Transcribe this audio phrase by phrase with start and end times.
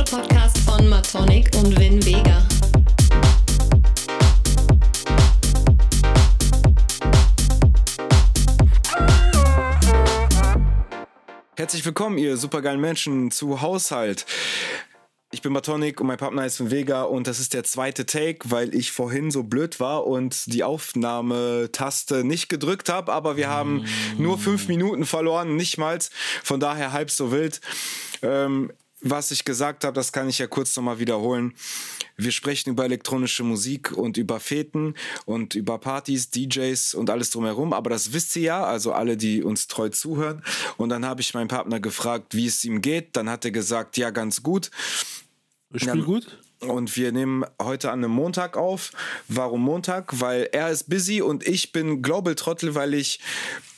[0.00, 2.46] elektronische Podcast von Matonic und Vin Vega.
[11.56, 14.24] Herzlich willkommen, ihr supergeilen Menschen zu Haushalt.
[15.32, 18.50] Ich bin Matonic und mein Partner ist von Vega und das ist der zweite Take,
[18.50, 23.84] weil ich vorhin so blöd war und die Aufnahmetaste nicht gedrückt habe, aber wir haben
[24.18, 25.98] nur fünf Minuten verloren, nicht mal.
[26.42, 27.60] Von daher halb so wild.
[28.22, 28.72] Ähm,
[29.02, 31.54] was ich gesagt habe, das kann ich ja kurz nochmal wiederholen.
[32.16, 37.72] Wir sprechen über elektronische Musik und über Feten und über Partys, DJs und alles drumherum.
[37.72, 40.42] Aber das wisst ihr ja, also alle, die uns treu zuhören.
[40.76, 43.16] Und dann habe ich meinen Partner gefragt, wie es ihm geht.
[43.16, 44.70] Dann hat er gesagt, ja, ganz gut.
[45.72, 46.38] Ich spiele gut.
[46.60, 48.92] Und wir nehmen heute an einem Montag auf.
[49.28, 50.20] Warum Montag?
[50.20, 53.18] Weil er ist busy und ich bin Global Trottel, weil ich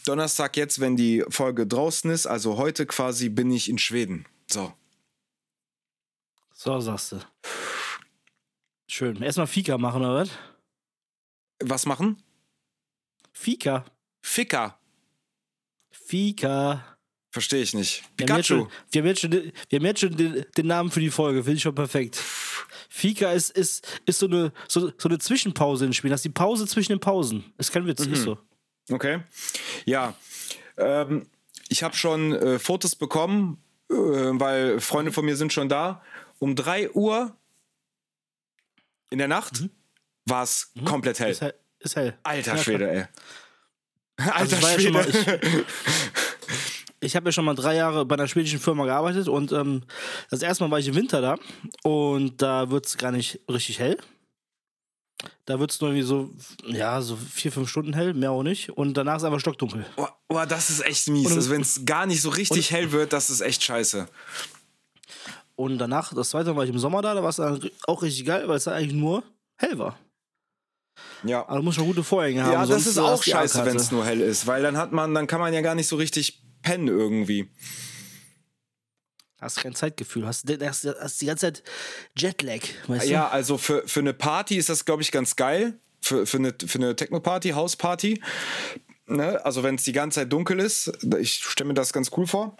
[0.05, 4.27] Donnerstag jetzt, wenn die Folge draußen ist, also heute quasi, bin ich in Schweden.
[4.51, 4.73] So.
[6.63, 7.17] So sagst du.
[8.87, 9.21] Schön.
[9.21, 10.31] Erstmal Fika machen, oder was?
[11.61, 12.23] Was machen?
[13.33, 13.85] Fika.
[14.23, 14.79] Ficker.
[15.91, 16.85] Fika.
[17.33, 18.05] Verstehe ich nicht.
[18.17, 18.65] Wir haben jetzt Pikachu.
[18.65, 21.11] schon, wir haben jetzt schon, den- wir haben jetzt schon den, den Namen für die
[21.11, 21.43] Folge.
[21.43, 22.17] Finde ich schon perfekt.
[22.89, 26.11] Fika ist, ist, ist so, eine, so, so eine Zwischenpause im Spiel.
[26.11, 27.53] Das ist die Pause zwischen den Pausen.
[27.59, 28.13] Ist kein Witz, Mhm.
[28.13, 28.39] ist so.
[28.91, 29.23] Okay.
[29.87, 30.15] Ja.
[30.77, 31.27] Ähm,
[31.69, 33.59] ich habe schon äh, Fotos bekommen,
[33.91, 36.03] äh, weil Freunde von mir sind schon da.
[36.43, 37.37] Um 3 Uhr
[39.11, 39.63] in der Nacht
[40.27, 41.31] war es komplett hell.
[41.31, 42.19] Ist, hell- ist hell.
[42.25, 43.05] Alter Ja, Schwede, ey.
[44.17, 45.65] Alter Also ich war ja mal- Schwede.
[46.99, 49.83] Ich habe ja schon mal drei Jahre bei einer schwedischen Firma gearbeitet und ähm,
[50.31, 51.39] das erste Mal war ich im Winter da
[51.85, 53.97] und da wird es gar nicht richtig hell.
[55.45, 56.31] Da wird es nur irgendwie so,
[56.67, 58.71] ja, so vier, fünf Stunden hell, mehr auch nicht.
[58.71, 59.87] Und danach ist einfach stockdunkel.
[59.97, 61.27] Oh, oh, das ist echt mies.
[61.29, 64.09] Und- also, wenn es gar nicht so richtig hell wird, das ist echt scheiße.
[65.55, 68.25] Und danach, das zweite Mal war ich im Sommer da, da war es auch richtig
[68.25, 69.23] geil, weil es da eigentlich nur
[69.57, 69.99] hell war.
[71.25, 71.47] Ja.
[71.47, 72.53] Aber du musst schon gute Vorhänge haben.
[72.53, 75.27] Ja, das ist auch scheiße, wenn es nur hell ist, weil dann hat man, dann
[75.27, 77.49] kann man ja gar nicht so richtig pennen irgendwie.
[79.41, 81.63] Hast kein Zeitgefühl, hast, hast, hast die ganze Zeit
[82.17, 85.79] Jetlag, weißt Ja, also für, für eine Party ist das, glaube ich, ganz geil.
[86.01, 88.21] Für, für eine, für eine Techno-Party, Hausparty.
[89.07, 89.45] Ne?
[89.45, 92.57] Also wenn es die ganze Zeit dunkel ist, ich stelle mir das ganz cool vor.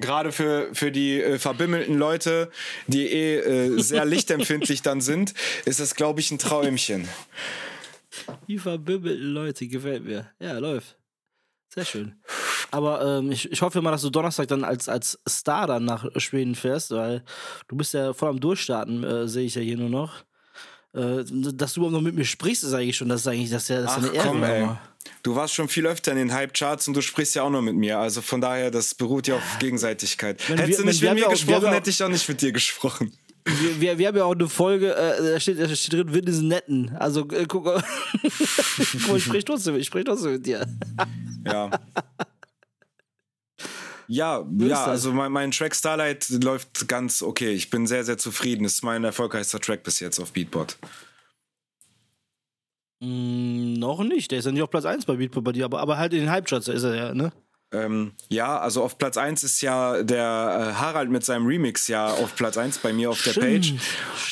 [0.00, 2.50] Gerade für, für die äh, verbimmelten Leute,
[2.86, 5.34] die eh äh, sehr lichtempfindlich dann sind,
[5.64, 7.08] ist das, glaube ich, ein Träumchen.
[8.48, 10.30] Die verbibbelten Leute, gefällt mir.
[10.40, 10.96] Ja, läuft.
[11.68, 12.20] Sehr schön.
[12.72, 16.06] Aber ähm, ich, ich hoffe mal, dass du Donnerstag dann als, als Star dann nach
[16.16, 17.24] Schweden fährst, weil
[17.68, 20.24] du bist ja voll am Durchstarten, äh, sehe ich ja hier nur noch.
[20.92, 21.22] Äh,
[21.54, 23.68] dass du überhaupt noch mit mir sprichst, ist eigentlich schon, das ist eigentlich das ist
[23.68, 24.26] ja, das ist eine Ehre.
[24.28, 24.68] komm, ey.
[25.22, 27.74] Du warst schon viel öfter in den Hype-Charts und du sprichst ja auch nur mit
[27.74, 27.98] mir.
[27.98, 30.42] Also von daher, das beruht ja auf Gegenseitigkeit.
[30.48, 32.40] Wenn Hättest wir- du nicht mit mir auch- gesprochen, auch- hätte ich auch nicht mit
[32.42, 33.12] dir gesprochen.
[33.44, 36.24] Wir, wir, wir haben ja auch eine Folge, äh, da, steht, da steht drin, Win
[36.26, 36.94] ist netten.
[36.98, 37.82] Also äh, guck mal,
[38.22, 40.66] guck mal, ich sprich trotzdem, ich sprich trotzdem mit dir.
[41.46, 41.70] Ja.
[44.12, 47.52] Ja, ja, also mein, mein Track Starlight läuft ganz okay.
[47.52, 48.64] Ich bin sehr, sehr zufrieden.
[48.64, 50.76] Das ist mein erfolgreichster Track bis jetzt auf Beatbot.
[52.98, 55.78] Mm, noch nicht, der ist ja nicht auf Platz 1 bei Beatport bei dir, aber,
[55.78, 57.32] aber halt in den Hype-Charts ist er ja, ne?
[57.72, 62.08] Ähm, ja, also auf Platz 1 ist ja der äh, Harald mit seinem Remix ja
[62.08, 63.74] auf Platz 1 bei mir auf der Page.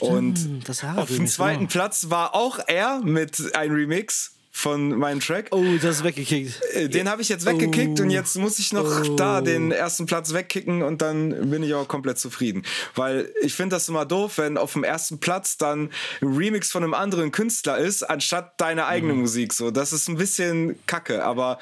[0.00, 1.71] Und das auf dem Harald-Remix, zweiten genau.
[1.71, 5.48] Platz war auch er mit einem Remix von meinem Track.
[5.52, 6.60] Oh, das ist weggekickt.
[6.74, 8.02] Äh, Den habe ich jetzt weggekickt Oh.
[8.02, 9.14] und jetzt muss ich noch Oh.
[9.14, 12.64] da den ersten Platz wegkicken und dann bin ich auch komplett zufrieden.
[12.97, 16.82] Weil ich finde das immer doof, wenn auf dem ersten Platz dann ein Remix von
[16.82, 19.20] einem anderen Künstler ist, anstatt deine eigene Mhm.
[19.20, 19.52] Musik.
[19.52, 21.60] So, das ist ein bisschen kacke, aber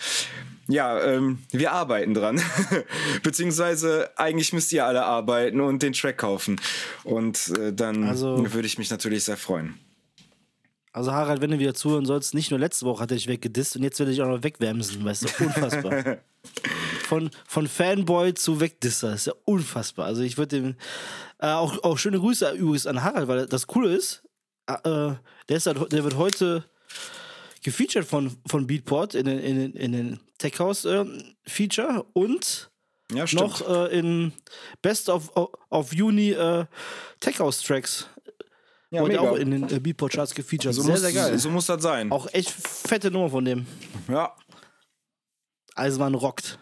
[0.66, 2.40] ja, ähm, wir arbeiten dran.
[3.22, 6.58] Beziehungsweise eigentlich müsst ihr alle arbeiten und den Track kaufen.
[7.04, 9.74] Und äh, dann Also- würde ich mich natürlich sehr freuen.
[10.96, 13.76] Also Harald, wenn du wieder zuhören sollst, nicht nur letzte Woche hat er dich weggedisst
[13.76, 16.16] und jetzt will ich auch noch wegwämsen, weißt du, unfassbar.
[17.06, 20.06] von, von Fanboy zu Wegdisser, ist ja unfassbar.
[20.06, 20.74] Also ich würde dem,
[21.38, 24.22] äh, auch, auch schöne Grüße übrigens an Harald, weil das Coole ist,
[24.68, 25.18] äh, der,
[25.50, 26.64] ist halt, der wird heute
[27.62, 31.04] gefeatured von, von Beatport in den, in den, in den Tech House äh,
[31.44, 32.70] Feature und
[33.12, 34.32] Ja, noch äh, in
[34.80, 36.64] Best of, of, of Uni äh,
[37.20, 38.08] Tech House Tracks.
[38.90, 39.30] Ja, Wurde mega.
[39.30, 40.74] auch in den äh, Beatport Charts gefeatured.
[40.74, 41.38] so, sehr, muss, sehr geil.
[41.38, 42.12] so muss das sein.
[42.12, 43.66] Auch echt fette Nummer von dem.
[44.08, 44.34] Ja.
[45.74, 46.58] Eisenbahn rockt.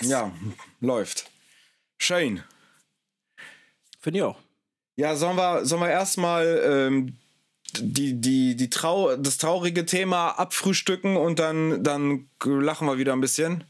[0.00, 0.32] Ja,
[0.80, 1.30] läuft.
[1.98, 2.42] Schön.
[4.00, 4.36] Finde ich auch.
[4.96, 7.16] Ja, sollen wir, sollen wir erstmal ähm,
[7.78, 13.20] die, die, die Trau das traurige Thema abfrühstücken und dann, dann lachen wir wieder ein
[13.20, 13.64] bisschen?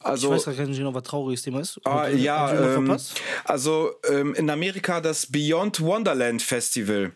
[0.00, 1.80] Also, ich weiß gar nicht genau, was trauriges Thema ist.
[1.84, 2.96] Ah, ja, ähm,
[3.44, 7.12] also ähm, in Amerika das Beyond Wonderland Festival.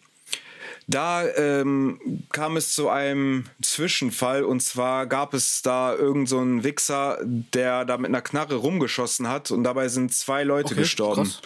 [0.93, 1.99] Da ähm,
[2.31, 7.85] kam es zu einem Zwischenfall und zwar gab es da irgend so einen Wichser, der
[7.85, 11.25] da mit einer Knarre rumgeschossen hat und dabei sind zwei Leute Okay, gestorben.
[11.25, 11.41] krass.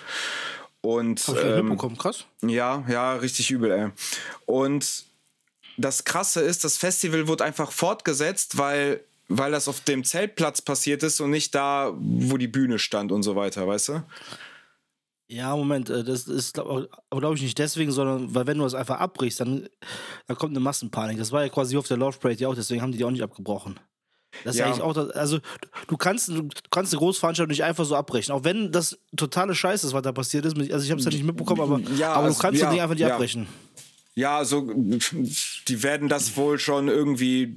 [0.81, 2.25] Und ähm, krass.
[2.43, 3.89] ja, ja, richtig übel, ey.
[4.47, 5.05] Und
[5.77, 11.03] das Krasse ist, das Festival wurde einfach fortgesetzt, weil, weil das auf dem Zeltplatz passiert
[11.03, 14.03] ist und nicht da, wo die Bühne stand und so weiter, weißt du?
[15.29, 18.75] Ja, Moment, äh, das ist, glaube glaub ich, nicht deswegen, sondern weil wenn du das
[18.75, 19.69] einfach abbrichst, dann,
[20.27, 21.19] dann kommt eine Massenpanik.
[21.19, 23.11] Das war ja quasi auf der Love Parade ja auch, deswegen haben die die auch
[23.11, 23.81] nicht abgebrochen.
[24.45, 24.67] Das ist Ja.
[24.67, 25.39] eigentlich auch, das, also
[25.89, 28.33] du kannst, du kannst eine Großveranstaltung nicht einfach so abbrechen.
[28.33, 30.57] Auch wenn das totale Scheiße ist, was da passiert ist.
[30.57, 32.83] Also ich habe es ja nicht mitbekommen, aber, Ja, aber du kannst ja, das Ding
[32.83, 33.15] einfach nicht ja.
[33.15, 33.47] abbrechen.
[34.15, 34.71] Ja, also
[35.69, 37.57] die werden das wohl schon irgendwie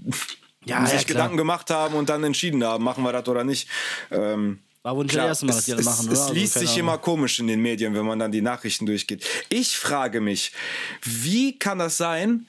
[0.66, 1.06] Ja, sich.
[1.06, 3.68] Gedanken gemacht haben und dann entschieden haben, machen wir das oder nicht.
[4.12, 6.14] Ähm, War wohl nicht Klar, das erste Mal, dass es, die das es, machen, oder?
[6.14, 6.80] es Also, liest keine sich Ahnung.
[6.88, 9.26] immer komisch in den Medien, wenn man dann die Nachrichten durchgeht.
[9.50, 10.54] Ich frage mich,
[11.04, 12.48] wie kann das sein,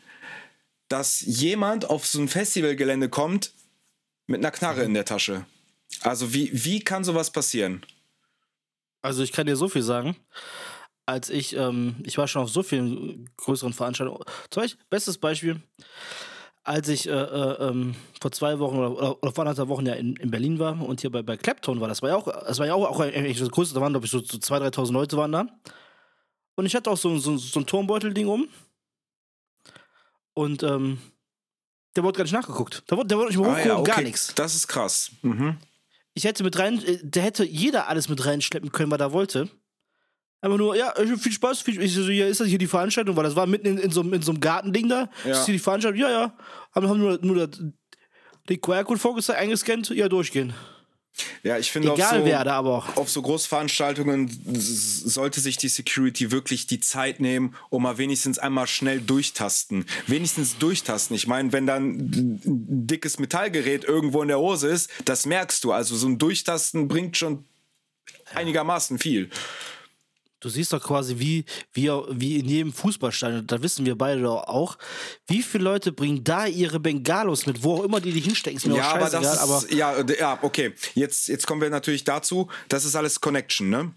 [0.89, 3.53] dass jemand auf so ein Festivalgelände kommt
[4.27, 5.45] mit einer Knarre in der Tasche?
[6.03, 7.85] Also wie, wie kann sowas passieren?
[9.03, 10.17] Also ich kann dir so viel sagen.
[11.07, 14.23] Als ich, ähm, ich war schon auf so vielen größeren Veranstaltungen.
[14.51, 15.61] Zum Beispiel, bestes Beispiel,
[16.63, 19.95] als ich äh, äh, ähm, vor zwei Wochen oder, oder, oder vor anderthalb Wochen ja
[19.95, 22.59] in, in Berlin war und hier bei, bei Clapton war, das war ja auch, das
[22.59, 24.93] war ja auch, auch eigentlich das größte, da waren glaube ich so, so 2.000, 3.000
[24.93, 25.47] Leute waren da.
[26.57, 28.49] Und ich hatte auch so, so, so ein Turmbeutel-Ding um.
[30.35, 30.99] Und ähm,
[31.97, 32.83] der wurde gar nicht nachgeguckt.
[32.87, 34.05] Da wurde, der wurde nicht mehr Ah hochgehoben, ja, gar okay.
[34.05, 34.35] nichts.
[34.35, 35.11] Das ist krass.
[35.23, 35.57] Mhm.
[36.13, 39.49] Ich hätte mit rein, äh, der hätte jeder alles mit reinschleppen können, was er wollte.
[40.43, 41.61] Einfach nur, ja, äh, viel Spaß.
[41.61, 43.15] Viel, ich so, ja, ist das hier die Veranstaltung?
[43.17, 45.11] Weil das war mitten in, in, so, einem- in so einem Gartending da.
[45.25, 45.33] Ja.
[45.33, 46.01] Ist hier die Veranstaltung?
[46.01, 46.35] Ja, ja.
[46.75, 47.61] Haben, haben nur, nur das,
[48.49, 49.91] den QR-Code vorgezeigt, eingescannt.
[49.91, 50.55] Ja, durchgehen.
[51.43, 52.97] Ja, ich finde Egal auf so, wer da aber auch.
[52.97, 58.67] auf so Großveranstaltungen sollte sich die Security wirklich die Zeit nehmen, um mal wenigstens einmal
[58.69, 59.85] schnell durchtasten.
[60.07, 61.15] Wenigstens durchtasten.
[61.17, 65.73] Ich meine, wenn dann ein dickes Metallgerät irgendwo in der Hose ist, das merkst du.
[65.73, 67.45] Also so ein Durchtasten bringt schon
[68.35, 69.29] einigermaßen viel.
[70.41, 74.45] Du siehst doch quasi, wie, wie, wie in jedem Fußballstadion, da wissen wir beide doch
[74.45, 74.79] auch,
[75.27, 78.67] wie viele Leute bringen da ihre Bengalos mit, wo auch immer die die hinstecken, ist
[78.67, 80.73] mir Ja, auch aber das aber, ist, ja, d- ja, okay.
[80.95, 83.93] Jetzt, jetzt kommen wir natürlich dazu, das ist alles Connection, ne?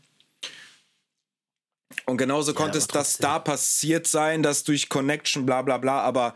[2.06, 6.01] Und genauso konnte es aber das da passiert sein, dass durch Connection, bla bla bla,
[6.01, 6.34] aber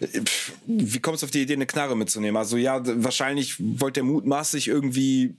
[0.00, 2.36] äh, pff, wie kommst du auf die Idee, eine Knarre mitzunehmen?
[2.36, 5.36] Also ja, wahrscheinlich wollte er mutmaßlich irgendwie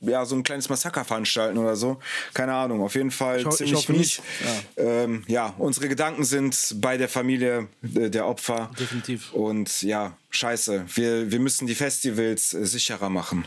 [0.00, 1.98] ja, so ein kleines Massaker veranstalten oder so.
[2.34, 3.98] Keine Ahnung, auf jeden Fall Ich ich ziemlich hoffe mies.
[4.00, 4.22] nicht.
[4.76, 4.84] Ja.
[4.84, 8.70] Ähm, ja, unsere Gedanken sind bei der Familie äh, der Opfer.
[8.78, 9.32] Definitiv.
[9.32, 10.84] Und ja, scheiße.
[10.94, 13.46] Wir, wir müssen die Festivals äh, sicherer machen.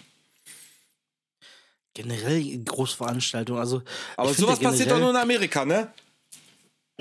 [1.94, 3.82] generell Großveranstaltungen, also.
[4.16, 5.92] Aber ich sowas passiert doch nur in Amerika, ne?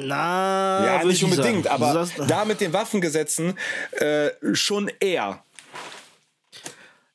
[0.00, 1.82] Na, Ja, nicht ich unbedingt, sagen.
[1.82, 3.58] aber da mit den Waffengesetzen
[3.92, 5.42] äh, schon eher.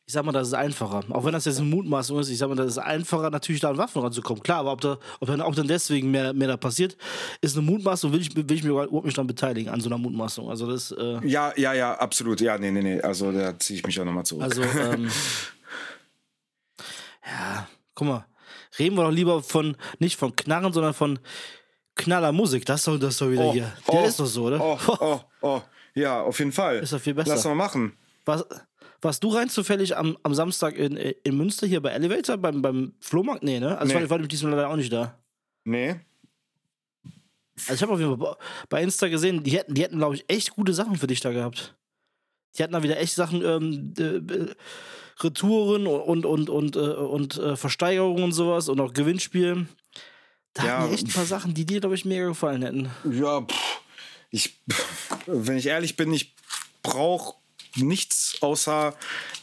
[0.05, 1.01] Ich sag mal, das ist einfacher.
[1.09, 3.69] Auch wenn das jetzt eine Mutmaßung ist, ich sag mal, das ist einfacher, natürlich da
[3.69, 4.43] an Waffen ranzukommen.
[4.43, 6.97] Klar, aber ob, da, ob, dann, ob dann deswegen mehr, mehr da passiert,
[7.39, 9.97] ist eine Mutmaßung, will ich, will ich mich überhaupt nicht dran beteiligen, an so einer
[9.97, 10.49] Mutmaßung.
[10.49, 12.41] Also das, äh, Ja, ja, ja, absolut.
[12.41, 13.01] Ja, nee, nee, nee.
[13.01, 14.43] Also da ziehe ich mich auch nochmal zurück.
[14.43, 15.09] also, ähm,
[17.25, 18.25] ja, guck mal,
[18.77, 21.17] reden wir doch lieber von, nicht von Knarren, sondern von
[21.95, 22.65] Knaller Musik.
[22.65, 23.71] Das ist doch, das ist doch wieder hier.
[23.89, 24.59] Der ist doch so, oder?
[24.59, 25.61] Oh, oh, oh.
[25.95, 26.79] Ja, auf jeden Fall.
[26.79, 27.35] Ist doch viel besser.
[27.35, 27.95] Lass mal machen.
[28.25, 28.43] Was,
[29.03, 32.93] warst du rein zufällig am, am Samstag in, in Münster hier bei Elevator, beim, beim
[32.99, 33.43] Flohmarkt?
[33.43, 33.77] Nee, ne?
[33.77, 34.01] Also Nee.
[34.01, 35.17] war, war ich diesmal leider auch nicht da.
[35.65, 35.95] Nee.
[37.67, 38.37] Also ich habe auf jeden Fall
[38.69, 41.31] bei Insta gesehen, die hätten, die hätten glaube ich, echt gute Sachen für dich da
[41.31, 41.75] gehabt.
[42.57, 44.53] Die hatten da wieder echt Sachen, ähm, äh,
[45.23, 49.67] Retouren und, und, und, äh, und äh, Versteigerungen und sowas und auch Gewinnspiele.
[50.53, 50.77] Da Ja.
[50.79, 52.89] hatten die echt ein paar Sachen, die dir, glaube ich, mega gefallen hätten.
[53.11, 53.81] Ja, pff,
[54.31, 54.59] ich,
[55.27, 56.35] wenn ich ehrlich bin, ich
[56.81, 57.35] brauche
[57.75, 58.95] nichts außer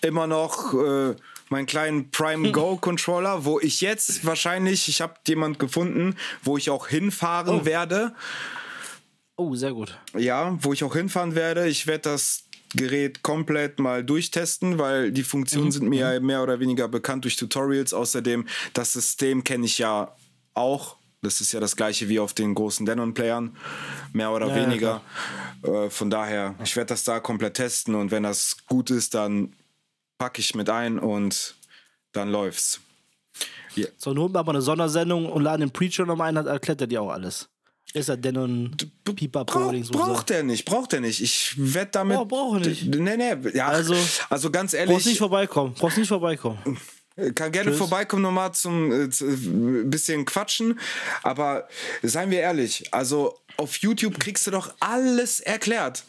[0.03, 1.15] immer noch äh,
[1.49, 6.71] meinen kleinen Prime Go Controller, wo ich jetzt wahrscheinlich, ich habe jemand gefunden, wo ich
[6.71, 7.65] auch hinfahren Oh.
[7.65, 8.15] werde.
[9.37, 9.99] Oh, sehr gut.
[10.17, 11.67] Ja, wo ich auch hinfahren werde.
[11.67, 12.45] Ich werde das
[12.75, 17.37] Gerät komplett mal durchtesten, weil die Funktionen sind mir ja mehr oder weniger bekannt durch
[17.37, 17.93] Tutorials.
[17.95, 20.15] Außerdem, das System kenne ich ja
[20.55, 20.97] auch.
[21.23, 23.55] Das ist ja das gleiche wie auf den großen Denon-Playern,
[24.15, 25.01] mehr oder Ja, ja, weniger.
[25.63, 29.55] äh, von daher, ich werde das da komplett testen und wenn das gut ist, dann
[30.19, 31.55] packe ich mit ein und
[32.13, 32.81] dann läuft's.
[33.99, 36.81] So, nun holen wir aber eine Sondersendung und laden den Preacher nochmal ein, dann erklärt
[36.81, 37.49] er dir auch alles.
[37.93, 41.21] Ist er denn ein Pipapo Brauch, braucht er nicht, braucht er nicht.
[41.21, 42.17] Ich wette damit.
[42.19, 42.87] Oh, braucht er nicht.
[42.87, 43.95] Nee, nee, ja, also,
[44.29, 45.75] Also- ganz Brauchst nicht ehrlich, vorbeikommen.
[45.75, 46.59] Brauchst nicht vorbeikommen.
[47.35, 47.79] Kann gerne Tschüss.
[47.79, 50.79] vorbeikommen nochmal zum äh, ein bisschen quatschen.
[51.23, 51.69] Aber
[52.03, 56.05] seien wir ehrlich, also auf YouTube kriegst du doch alles erklärt.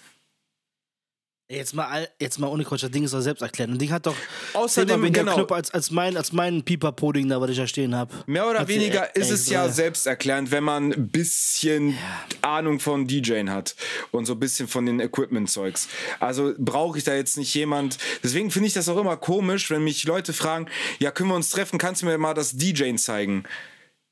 [1.52, 3.70] Jetzt mal, jetzt mal ohne Quatsch, das Ding ist doch selbst erklärt.
[3.70, 4.16] Das Ding hat doch
[4.54, 5.36] Außerdem, weniger genau.
[5.36, 8.14] Knöpfe als, als mein, als mein Pipapo-Ding da, was ich da stehen habe.
[8.26, 11.98] Mehr oder weniger ist es ja selbsterklärend, wenn man ein bisschen
[12.42, 13.76] Ahnung von DJing hat
[14.12, 15.90] und so ein bisschen von den Equipment-Zeugs.
[16.22, 17.98] Also brauche ich da jetzt nicht jemand.
[18.24, 20.68] Deswegen finde ich das auch immer komisch, wenn mich Leute fragen:
[21.00, 21.78] Ja, können wir uns treffen?
[21.78, 23.44] Kannst du mir mal das DJing zeigen?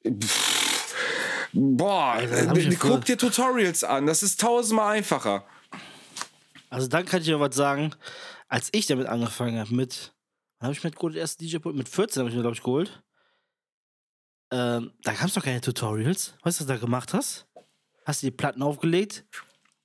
[0.05, 0.93] Pff,
[1.53, 4.08] boah, äh, ja guck dir Tutorials an.
[4.08, 5.46] Das ist tausendmal einfacher.
[6.70, 7.96] Also dann kann ich dir was sagen,
[8.48, 10.14] als ich damit angefangen habe mit,
[10.60, 11.76] wann habe ich mir geholt, erst DJ Pult?
[11.76, 13.02] Mit 14 habe ich mir, glaube ich, geholt.
[14.52, 16.34] Ähm, da gab es doch keine Tutorials.
[16.44, 17.48] Weißt du, was du da gemacht hast?
[18.06, 19.26] Hast du die Platten aufgelegt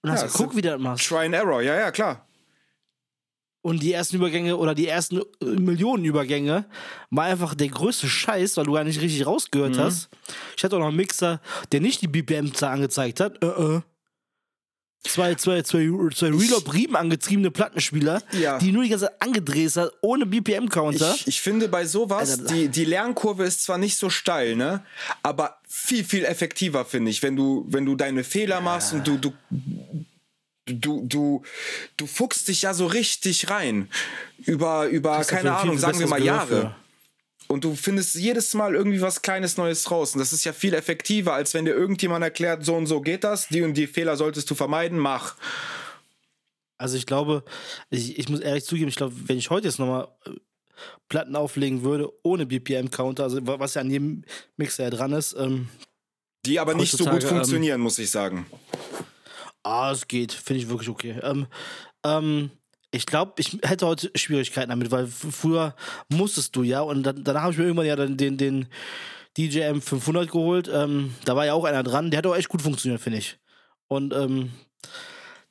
[0.02, 1.06] und hast Ja, geguckt, so- wie du das machst.
[1.06, 2.26] Try and Error, ja, ja, klar.
[3.62, 6.66] Und die ersten Übergänge oder die ersten äh, Millionen Übergänge
[7.10, 9.26] war einfach der größte Scheiß, weil du gar nicht richtig Mhm.
[9.26, 10.10] rausgehört hast.
[10.56, 11.40] Ich hatte auch noch einen Mixer,
[11.72, 13.42] der nicht die BPM-Zahl angezeigt hat.
[13.42, 13.80] Äh, äh.
[15.06, 18.58] Zwei, zwei, zwei, zwei Reload Riemen angetriebene Plattenspieler, Ja.
[18.58, 21.14] die nur die ganze Zeit angedreht hat, ohne BPM-Counter.
[21.14, 24.82] Ich, ich finde bei sowas, Alter, die, die Lernkurve ist zwar nicht so steil, ne?
[25.22, 29.18] Aber viel, viel effektiver, finde ich, wenn du, wenn du deine Fehler machst und du,
[29.18, 29.32] du,
[30.66, 31.42] du, du,
[31.96, 33.88] du fuchst dich ja so richtig rein.
[34.38, 36.46] Über, über keine Ahnung, sagen wir mal Jahre.
[36.46, 36.76] für.
[37.48, 40.14] Und du findest jedes Mal irgendwie was Kleines Neues raus.
[40.14, 43.22] Und das ist ja viel effektiver, als wenn dir irgendjemand erklärt, so und so geht
[43.24, 45.36] das, die und die Fehler solltest du vermeiden, mach.
[46.78, 47.44] Also ich glaube,
[47.90, 50.30] ich, ich muss ehrlich zugeben, ich glaube, wenn ich heute jetzt nochmal äh,
[51.08, 54.24] Platten auflegen würde, ohne BPM-Counter, also wa- was ja an jedem
[54.56, 55.68] Mixer ja dran ist, ähm,
[56.46, 58.46] Die aber nicht so gut ähm, funktionieren, muss ich sagen.
[59.62, 60.32] Ah, es geht.
[60.32, 61.18] Finde ich wirklich okay.
[61.22, 61.46] Ähm,
[62.04, 62.50] ähm,
[62.94, 65.74] ich glaube, ich hätte heute Schwierigkeiten damit, weil früher
[66.08, 68.68] musstest du ja und dann, danach habe ich mir irgendwann ja dann den, den
[69.36, 70.70] DJM 500 geholt.
[70.72, 72.10] Ähm, da war ja auch einer dran.
[72.10, 73.38] Der hat auch echt gut funktioniert, finde ich.
[73.88, 74.52] Und ähm,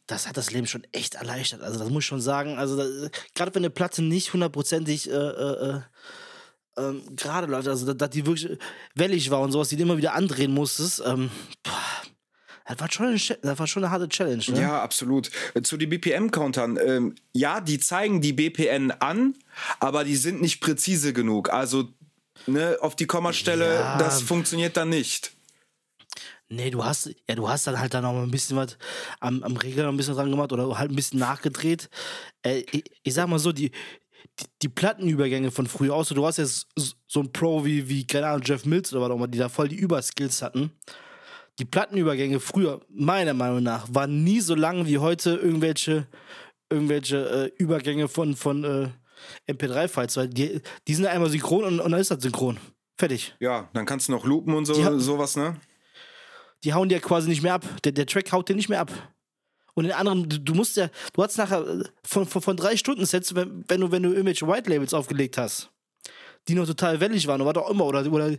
[0.08, 1.62] das hat das Leben schon echt erleichtert.
[1.62, 2.58] Also, das muss ich schon sagen.
[2.58, 2.78] Also,
[3.36, 5.82] gerade wenn eine Platte nicht hundertprozentig äh, äh, äh,
[6.78, 8.58] ähm, gerade läuft, also dass die wirklich
[8.96, 11.30] wellig war und sowas, die du immer wieder andrehen musstest, ähm,
[11.62, 11.83] boah,
[12.66, 14.44] das war schon eine, das war schon eine harte Challenge.
[14.48, 14.62] Ne?
[14.62, 15.30] Ja, absolut.
[15.64, 16.78] Zu den BPM-Countern.
[16.86, 19.36] Ähm, ja, die zeigen die BPN an,
[19.80, 21.50] aber die sind nicht präzise genug.
[21.52, 21.90] Also
[22.48, 23.98] ne, auf die Kommastelle, Ja.
[23.98, 25.32] das funktioniert dann nicht.
[26.50, 28.78] Nee, du hast, ja, du hast dann halt dann noch mal ein bisschen was
[29.20, 31.90] am, am Regler noch ein bisschen dran gemacht oder halt ein bisschen nachgedreht.
[32.44, 33.72] Äh, ich, ich sag mal so, die,
[34.40, 36.68] die, die Plattenübergänge von früher aus, du hast jetzt
[37.08, 39.50] so ein Pro wie, wie, keine Ahnung, Jeff Mills oder was auch immer, die da
[39.50, 40.72] voll die Überskills hatten.
[41.60, 46.08] Die Plattenübergänge früher, meiner Meinung nach, waren nie so lang wie heute irgendwelche,
[46.70, 51.92] irgendwelche äh, Übergänge von, von äh, MP3-Files, weil die, die sind einmal synchron und, und
[51.92, 52.58] dann ist das synchron.
[52.98, 53.36] Fertig.
[53.40, 55.58] Ja, dann kannst du noch loopen und so, Die sowas, ne?
[56.64, 57.66] die hauen dir quasi nicht mehr ab.
[57.84, 58.92] Der, der Track haut dir nicht mehr ab.
[59.76, 62.78] Und den anderen, du, du musst ja, du hast nachher äh, von, von, von drei
[62.78, 65.72] Stunden Sets, wenn, wenn du, wenn du irgendwelche White Labels aufgelegt hast,
[66.48, 68.38] die noch total wellig waren oder was auch immer, oder, oder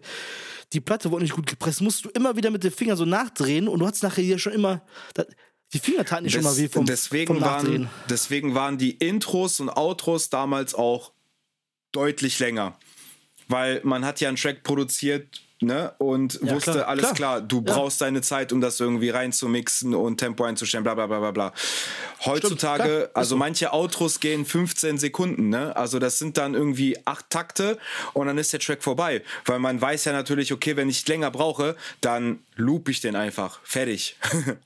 [0.72, 3.68] die Platte wurde nicht gut gepresst, musst du immer wieder mit den Fingern so nachdrehen
[3.68, 4.82] und du hast nachher hier schon immer,
[5.14, 5.24] da,
[5.72, 7.84] die Finger taten dir schon mal weh vom, deswegen, vom Nachdrehen.
[7.84, 11.12] waren, deswegen waren die Intros und Outros damals auch
[11.92, 12.78] deutlich länger.
[13.48, 17.14] Weil man hat ja einen Track produziert ne, und Ja, wusste, klar, alles klar.
[17.14, 17.74] klar, du Ja.
[17.74, 21.52] brauchst deine Zeit, um das irgendwie reinzumixen und Tempo einzustellen, bla bla bla bla bla.
[22.24, 23.36] Heutzutage, ist also so.
[23.36, 25.76] manche Outros gehen 15 Sekunden, ne?
[25.76, 27.78] Also das sind dann irgendwie acht Takte
[28.14, 29.22] und dann ist der Track vorbei.
[29.44, 33.60] Weil man weiß ja natürlich, okay, wenn ich länger brauche, dann loop ich den einfach.
[33.64, 34.16] Fertig.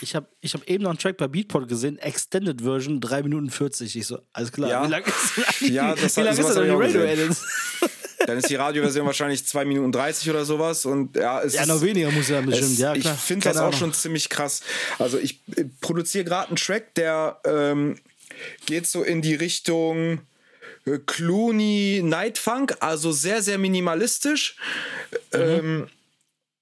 [0.00, 3.50] Ich habe ich hab eben noch einen Track bei Beatport gesehen, Extended Version, 3 Minuten
[3.50, 3.96] 40.
[3.96, 4.70] Ich so, alles klar.
[4.70, 4.84] Ja.
[4.86, 7.00] Wie lang ist eigentlich Ja, das wie hat- lang ist auch Radio.
[7.02, 7.44] Edits?
[8.26, 10.84] Dann ist die Radioversion wahrscheinlich 2 Minuten 30 oder sowas.
[10.86, 12.72] Und ja, es Ja, ist, noch weniger muss ja bestimmt.
[12.72, 13.14] es, ja, ich klar.
[13.16, 13.78] finde Keine das auch Ahnung.
[13.78, 14.62] schon ziemlich krass.
[14.98, 17.98] Also ich äh, produziere gerade einen Track, der ähm,
[18.66, 20.20] geht so in die Richtung
[20.84, 24.56] äh, Clooney Nightfunk, also sehr, sehr minimalistisch.
[25.32, 25.88] Ähm,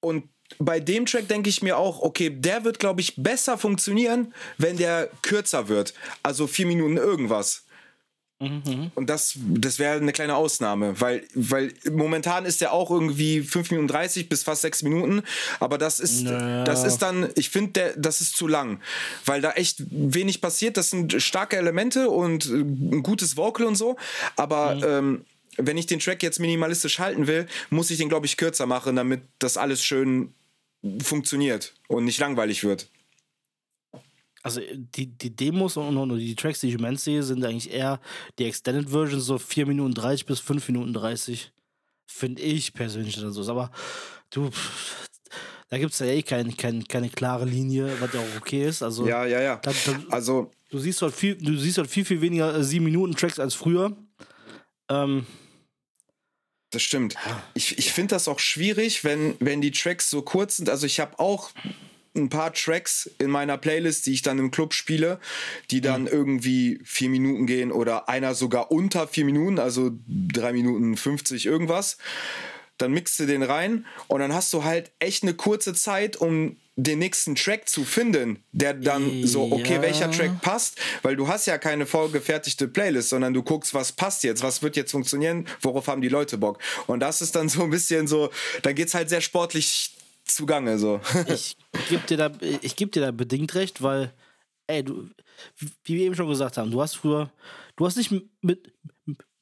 [0.01, 0.25] und
[0.59, 4.77] bei dem Track denke ich mir auch, okay, der wird, glaube ich, besser funktionieren, wenn
[4.77, 5.93] der kürzer wird.
[6.23, 7.65] Also vier Minuten irgendwas.
[8.39, 13.71] Und das, das wäre eine kleine Ausnahme, weil, weil momentan ist der auch irgendwie 5
[13.71, 15.23] Minuten 30 bis fast 6 Minuten,
[15.59, 16.65] aber das ist, Naja.
[16.65, 18.81] das ist dann, ich finde, das ist zu lang,
[19.25, 20.77] weil da echt wenig passiert.
[20.77, 23.97] Das sind starke Elemente und äh, ein gutes Vocal und so,
[24.37, 25.25] aber ähm,
[25.57, 28.97] wenn ich den Track jetzt minimalistisch halten will, muss ich den, glaube ich, kürzer machen,
[28.97, 30.35] damit das alles schön
[31.03, 32.89] funktioniert und nicht langweilig wird.
[34.47, 37.73] Also die, die Demos und, und die Tracks, die ich im Moment sehe, sind eigentlich
[37.73, 38.01] eher
[38.39, 41.53] die Extended Version, so 4 Minuten 30 bis 5 Minuten 30.
[42.07, 43.51] Finde ich persönlich dann so.
[43.51, 43.71] Aber
[44.31, 45.09] du, pff,
[45.69, 48.83] da gibt es ja eh kein, kein, keine klare Linie, was ja auch okay ist.
[48.83, 49.57] Also, Ja, ja, ja.
[49.57, 52.85] da, da, Also, du siehst halt viel, du siehst halt viel, viel weniger äh, 7
[52.85, 53.97] Minuten Tracks als früher.
[54.89, 55.27] Ähm,
[56.71, 57.17] Das stimmt.
[57.55, 60.69] Ich, ich finde das auch schwierig, wenn, wenn die Tracks so kurz sind.
[60.69, 61.51] Also ich habe auch
[62.17, 65.21] ein paar Tracks in meiner Playlist, die ich dann im Club spiele,
[65.71, 70.97] die dann irgendwie vier Minuten gehen oder einer sogar unter vier Minuten, also drei Minuten
[70.97, 71.99] 50 irgendwas.
[72.79, 76.57] Dann mixt du den rein und dann hast du halt echt eine kurze Zeit, um
[76.79, 79.83] den nächsten Track zu finden, der dann so, okay, Ja.
[79.83, 84.25] welcher Track passt, weil du hast ja keine vorgefertigte Playlist, sondern du guckst, was passt
[84.25, 86.59] jetzt, was wird jetzt funktionieren, worauf haben die Leute Bock.
[86.87, 88.29] Und das ist dann so ein bisschen so,
[88.61, 89.95] da geht's halt sehr sportlich
[90.27, 91.01] zugange, so.
[91.29, 94.13] ich gebe dir, da, ich geb dir da bedingt recht, weil,
[94.67, 95.09] ey, du,
[95.85, 97.31] wie wir eben schon gesagt haben, du hast früher,
[97.77, 98.73] du hast nicht mit,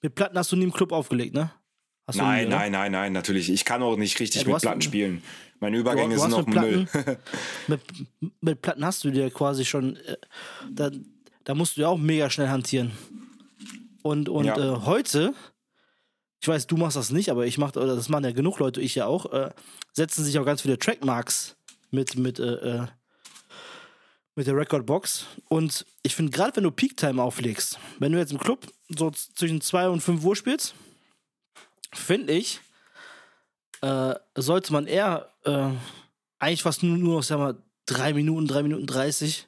[0.01, 1.51] mit Platten hast du nie im Club aufgelegt, ne?
[2.07, 3.49] Hast du Nein, nie, nein, nein, nein, natürlich.
[3.51, 5.23] Ich kann auch nicht richtig Ja, du mit Platten spielen.
[5.61, 6.87] Meine Du, Übergänge du sind hast noch Müll.
[7.67, 7.81] Mit,
[8.43, 10.17] mit Platten hast du dir quasi schon, äh,
[10.73, 10.91] da,
[11.45, 12.93] da musst du ja auch mega schnell hantieren.
[14.03, 14.59] Und, und Ja.
[14.59, 15.33] äh, heute,
[16.43, 18.83] ich weiß, du machst das nicht, aber ich mach, oder das machen ja genug Leute,
[18.83, 19.51] ich ja auch, äh,
[19.95, 21.57] setzen sich auch ganz viele Trackmarks
[21.95, 22.87] mit, mit, äh, äh,
[24.35, 25.27] mit der Recordbox.
[25.49, 29.11] Und ich finde, gerade wenn du Peak Time auflegst, wenn du jetzt im Club so
[29.11, 30.75] zwischen 2 und 5 Uhr spielst,
[31.93, 32.61] finde ich,
[33.81, 35.71] äh, sollte man eher äh,
[36.39, 39.47] eigentlich fast nur, nur noch, sag mal, 3 Minuten, 3 Minuten 30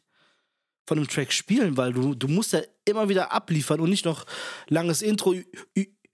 [0.86, 4.24] von einem Track spielen, weil du, du musst ja immer wieder abliefern und nicht noch
[4.68, 5.34] langes Intro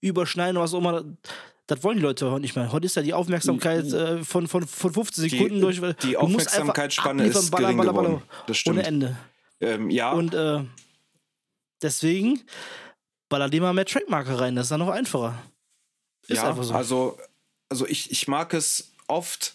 [0.00, 1.04] überschneiden was auch immer.
[1.66, 2.72] Das wollen die Leute heute nicht mehr.
[2.72, 5.80] Heute ist ja die Aufmerksamkeit äh, von, von, von 15 Sekunden durch.
[5.80, 5.80] die
[6.12, 8.22] du musst einfach Aufmerksamkeitsspanne ist gering baller, baller, geworden.
[8.46, 8.78] Das stimmt.
[8.78, 9.16] Ohne Ende.
[9.60, 10.60] Ähm, ja, Und äh,
[11.80, 12.40] deswegen
[13.28, 14.56] baller dir mal mehr Trackmarker rein.
[14.56, 15.40] Das ist dann noch einfacher.
[16.26, 16.74] Ist ja einfach so.
[16.74, 17.18] also,
[17.68, 19.54] also ich, ich mag es oft,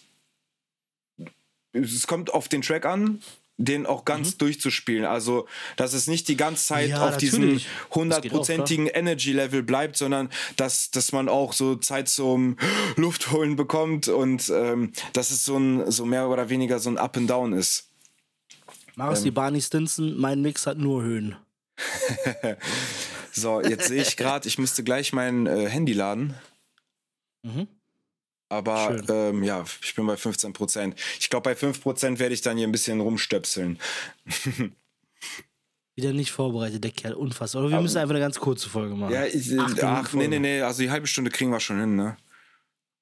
[1.72, 3.22] es kommt auf den Track an,
[3.58, 5.04] den auch ganz durchzuspielen.
[5.04, 6.92] Also, dass es nicht die ganze Zeit Mhm.
[6.92, 7.66] Ja, auf diesem natürlich.
[7.90, 12.56] Hundertprozentigen Energy-Level bleibt, sondern dass, dass man auch so Zeit zum
[12.96, 16.98] Luft holen bekommt und ähm, dass es so, ein, so mehr oder weniger so ein
[16.98, 17.90] Up and Down ist.
[18.94, 21.36] Marius die Barney Stinson, mein Mix hat nur Höhen.
[23.38, 26.34] So, jetzt sehe ich gerade, ich müsste gleich mein äh, Handy laden.
[27.42, 27.68] Mhm.
[28.48, 30.94] Aber ähm, ja, ich bin bei 15 Prozent.
[31.20, 33.78] Ich glaube, bei 5 Prozent werde ich dann hier ein bisschen rumstöpseln.
[35.96, 37.14] Wieder nicht vorbereitet, der Kerl.
[37.14, 37.62] Unfassbar.
[37.62, 39.12] Oder wir müssen einfach eine ganz kurze Folge machen.
[39.12, 41.96] Ja, ich, äh, ach, nee, nee, nee, also die halbe Stunde kriegen wir schon hin,
[41.96, 42.16] ne?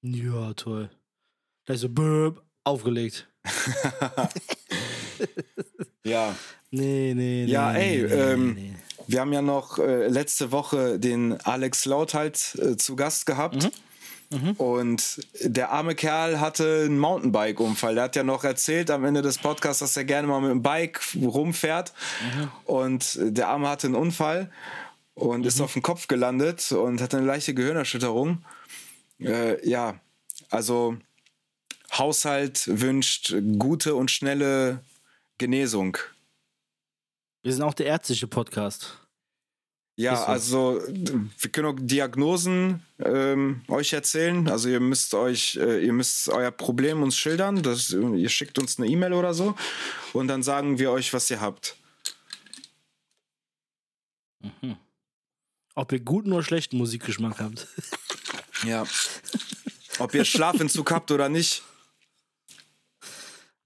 [0.02, 0.90] Ja, toll.
[1.66, 3.28] Gleich so, burp, aufgelegt.
[6.06, 6.36] Ja.
[6.70, 7.52] Nee, nee, nee.
[7.52, 8.74] Ja, ey, nee, ähm, nee, nee.
[9.08, 13.70] Wir haben ja noch äh, letzte Woche den Alex Laut halt äh, zu Gast gehabt.
[14.58, 17.94] Und der arme Kerl hatte einen Mountainbike-Unfall.
[17.94, 20.62] Der hat ja noch erzählt am Ende des Podcasts, dass er gerne mal mit dem
[20.62, 21.92] Bike rumfährt.
[22.64, 24.50] Und der Arme hatte einen Unfall
[25.14, 28.44] und ist auf den Kopf gelandet und hatte eine leichte Gehirnerschütterung.
[29.20, 29.98] Äh, ja,
[30.50, 30.96] also
[31.92, 34.80] Haushalt wünscht gute und schnelle
[35.38, 35.96] Genesung.
[37.42, 39.05] Wir sind auch der ärztliche Podcast.
[39.98, 40.24] Ja, so.
[40.24, 40.82] also
[41.38, 44.46] wir können auch Diagnosen ähm, euch erzählen.
[44.48, 47.62] Also ihr müsst euch, äh, ihr müsst euer Problem uns schildern.
[47.62, 49.54] Das, ihr schickt uns eine E-Mail oder so
[50.12, 51.76] und dann sagen wir euch, was ihr habt.
[55.74, 57.66] Ob ihr guten oder schlechten Musikgeschmack habt.
[58.64, 58.84] Ja.
[59.98, 61.62] Ob ihr Schlafentzug habt oder nicht.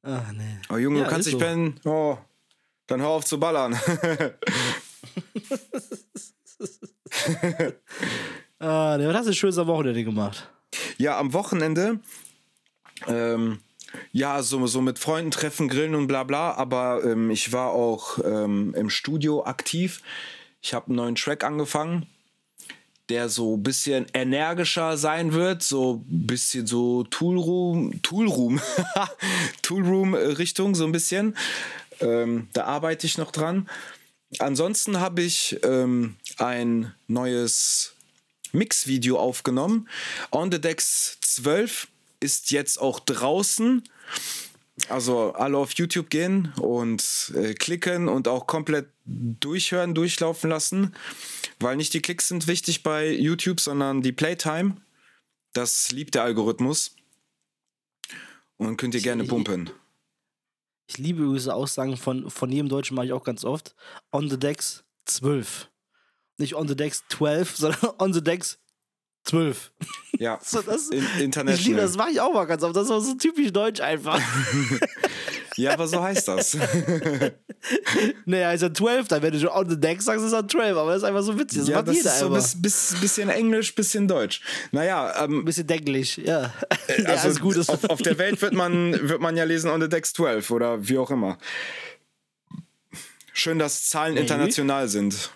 [0.03, 0.59] Ah, nee.
[0.69, 1.39] Oh Junge, Ja, du kannst nicht so.
[1.39, 1.79] pennen.
[1.85, 2.19] Oh,
[2.89, 3.79] dann hör auf zu ballern.
[8.63, 10.47] Ah, nee, was hast du schönes Wochenende gemacht?
[10.99, 11.99] Ja, am Wochenende,
[13.07, 13.61] ähm,
[14.13, 18.19] ja, so, so mit Freunden treffen, grillen und bla bla, aber ähm, ich war auch
[18.23, 20.03] ähm, im Studio aktiv.
[20.61, 22.05] Ich habe einen neuen Track angefangen,
[23.09, 28.61] der so ein bisschen energischer sein wird, so ein bisschen so Toolroom, Toolroom,
[29.63, 31.35] Toolroom-Richtung, so ein bisschen.
[32.01, 33.71] Ähm, da arbeite ich noch dran.
[34.39, 37.95] Ansonsten habe ich ähm, ein neues
[38.53, 39.89] Mix-Video aufgenommen.
[40.31, 41.89] On the Decks 12
[42.21, 43.83] ist jetzt auch draußen.
[44.89, 50.95] Also alle auf YouTube gehen und äh, klicken und auch komplett durchhören, durchlaufen lassen,
[51.59, 54.77] weil nicht die Klicks sind wichtig bei YouTube, sondern die Playtime.
[55.53, 56.95] Das liebt der Algorithmus.
[58.57, 59.71] Und könnt ihr gerne pumpen.
[60.91, 63.77] Ich liebe diese Aussagen von, von jedem Deutschen, mache ich auch ganz oft.
[64.11, 65.71] On the decks 12.
[66.37, 68.59] Nicht on the decks 12, sondern on the decks
[69.25, 69.73] 12.
[70.19, 71.81] Ja, So, das, in, ich liebe international.
[71.81, 72.75] das, mache ich auch mal ganz oft.
[72.75, 74.21] Das ist auch so typisch deutsch einfach.
[75.57, 76.57] Ja, aber so heißt das.
[78.25, 80.77] naja, ist ja 12, dann wenn du schon on the decks sagst, ist er 12.
[80.77, 81.59] Aber das ist einfach so witzig.
[81.61, 84.41] Das ja, macht das jeder ist so bis, bis, bisschen Englisch, bisschen Deutsch.
[84.73, 86.41] Naja, ähm, Ein bisschen denklich, ja.
[86.99, 87.57] ja also alles gut.
[87.57, 90.51] Das auf, auf der Welt wird man, wird man ja lesen on the decks 12
[90.51, 91.37] oder wie auch immer.
[93.33, 94.23] Schön, dass Zahlen Maybe.
[94.23, 95.31] international sind.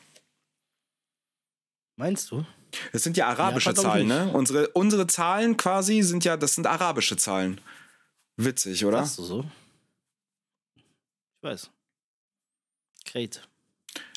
[1.96, 2.44] Meinst du?
[2.92, 4.30] Das sind ja arabische Ja, Zahlen, ne?
[4.32, 7.60] Unsere, unsere Zahlen quasi sind ja, das sind arabische Zahlen.
[8.36, 9.00] Witzig, oder?
[9.00, 9.44] Hast du so?
[10.76, 11.70] Ich weiß.
[13.06, 13.46] Great.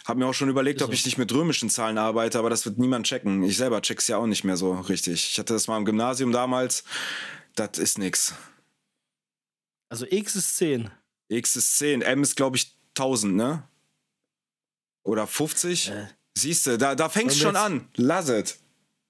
[0.05, 2.77] Hab mir auch schon überlegt, ob ich nicht mit römischen Zahlen arbeite, aber das wird
[2.77, 3.43] niemand checken.
[3.43, 5.29] Ich selber check's ja auch nicht mehr so richtig.
[5.31, 6.85] Ich hatte das mal im Gymnasium damals.
[7.55, 8.33] Das ist nix.
[9.89, 10.89] Also X ist 10.
[11.27, 13.67] X ist 10, M ist, glaube ich, 1000, ne?
[15.03, 15.89] Oder 50?
[15.89, 16.07] Äh.
[16.37, 17.87] Siehste, da, da fängst Wollen schon an.
[17.95, 18.57] Lass it.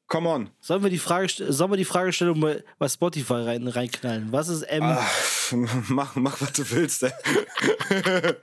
[0.07, 0.49] Come on.
[0.61, 4.31] Sollen wir die, Frage, sollen wir die Fragestellung bei, bei Spotify rein, reinknallen?
[4.31, 4.83] Was ist M?
[4.83, 5.05] Ah,
[5.89, 7.11] mach, mach, was du willst, ey.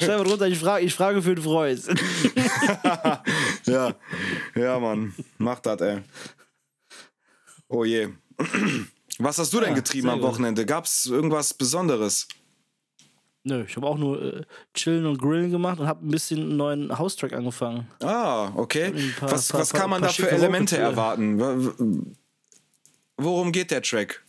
[0.00, 1.82] Schreib mal drunter, ich frage, ich frage für einen Freund.
[3.66, 3.94] Ja,
[4.56, 5.14] ja, Mann.
[5.38, 6.02] Mach das, ey.
[7.68, 8.08] Oh je.
[9.18, 10.22] Was hast du denn Ja, getrieben am.
[10.22, 10.66] Wochenende?
[10.66, 12.26] Gab's irgendwas Besonderes?
[13.44, 16.56] Nö, ich habe auch nur äh, Chillen und Grillen gemacht und habe ein bisschen einen
[16.56, 17.88] neuen Haustrack angefangen.
[18.00, 18.92] Ah, okay.
[19.18, 22.16] Paar- was paar- was kann man paar da für Elemente erwarten?
[23.16, 24.22] Worum geht der Track?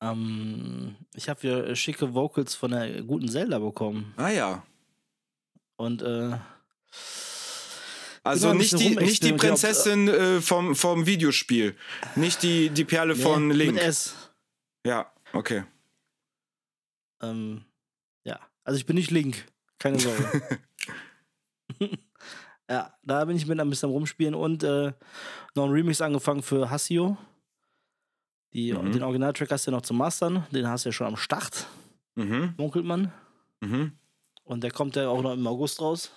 [0.00, 4.12] Ähm, ich habe hier äh, schicke Vocals von der guten Zelda bekommen.
[4.16, 4.62] Ah ja.
[5.76, 6.36] Und äh,
[8.22, 11.74] Also nicht die, nicht die Prinzessin äh, vom, vom Videospiel.
[12.14, 13.74] Nicht die, die Perle von nee, Link.
[13.74, 14.14] mit S.
[14.86, 15.64] Ja, okay.
[17.30, 17.64] Ähm,
[18.24, 19.46] ja, also ich bin nicht Link.
[19.78, 20.42] Keine Sorge.
[22.70, 24.92] ja, da bin ich mit ein bisschen rumspielen und äh,
[25.54, 27.16] noch ein Remix angefangen für Hasio.
[28.52, 28.92] Die, Mhm.
[28.92, 30.46] Den Originaltrack hast du ja noch zu mastern.
[30.52, 31.66] Den hast du ja schon am Start,
[32.14, 32.54] Mhm.
[32.56, 33.12] munkelt man.
[33.60, 33.92] Mhm.
[34.44, 36.12] Und der kommt ja auch noch im August raus.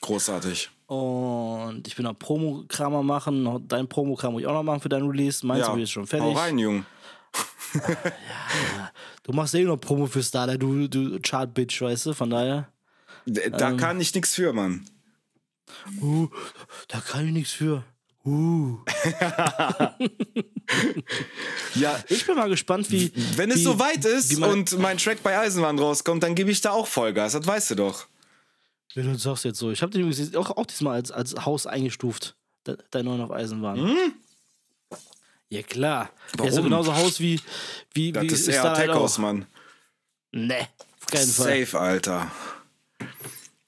[0.00, 0.70] Großartig.
[0.86, 3.68] Und ich bin noch Promo-Kram am machen.
[3.68, 5.46] Dein Promo-Kram muss ich auch noch machen für dein Release.
[5.46, 5.76] Meinst ja.
[5.76, 6.36] ist schon Hau fertig?
[6.36, 6.84] rein, Jung.
[9.22, 12.14] Du machst eh noch Promo für Starlight, du, du Chart-Bitch, weißt du?
[12.14, 12.68] Von daher.
[13.26, 13.76] Da Ähm.
[13.76, 14.84] kann ich nichts für, Mann.
[16.00, 16.28] Uh,
[16.88, 17.84] da kann ich nichts für.
[18.24, 18.78] Uh.
[21.74, 23.12] Ja, Ich bin mal gespannt, wie.
[23.36, 26.86] wenn es soweit ist und mein Track bei Eisenbahn rauskommt, dann gebe ich da auch
[26.86, 27.32] Vollgas.
[27.32, 28.06] Das weißt du doch.
[28.94, 29.70] Wenn du sagst jetzt so.
[29.70, 32.36] Ich habe den übrigens auch, auch diesmal als, als Haus eingestuft.
[32.66, 33.96] de- Dein neuen auf Eisenbahn.
[35.50, 36.10] Ja, klar.
[36.38, 36.58] Der ist so?
[36.58, 36.70] Warum?
[36.70, 37.40] genauso Haus wie.
[37.92, 39.18] wie Das wie ist eher Tech-Haus.
[39.18, 39.46] Mann.
[40.32, 40.66] Nee,
[41.00, 41.66] auf keinen Fall.
[41.66, 42.30] Safe, Alter.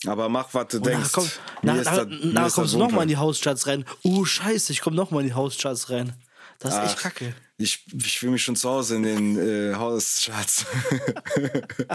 [0.06, 1.10] Aber mach, was du Und denkst.
[1.12, 1.28] komm,
[1.62, 3.84] nach, ist nach, mir nachher ist kommst du nochmal in die Hauscharts rein.
[4.04, 6.14] Uh, scheiße, ich komme nochmal in die Hauscharts rein.
[6.60, 7.02] Das ist echt Ach.
[7.02, 7.34] kacke.
[7.58, 9.38] Ich, ich fühle mich schon zu Hause in den
[9.72, 10.66] äh, Hauscharts.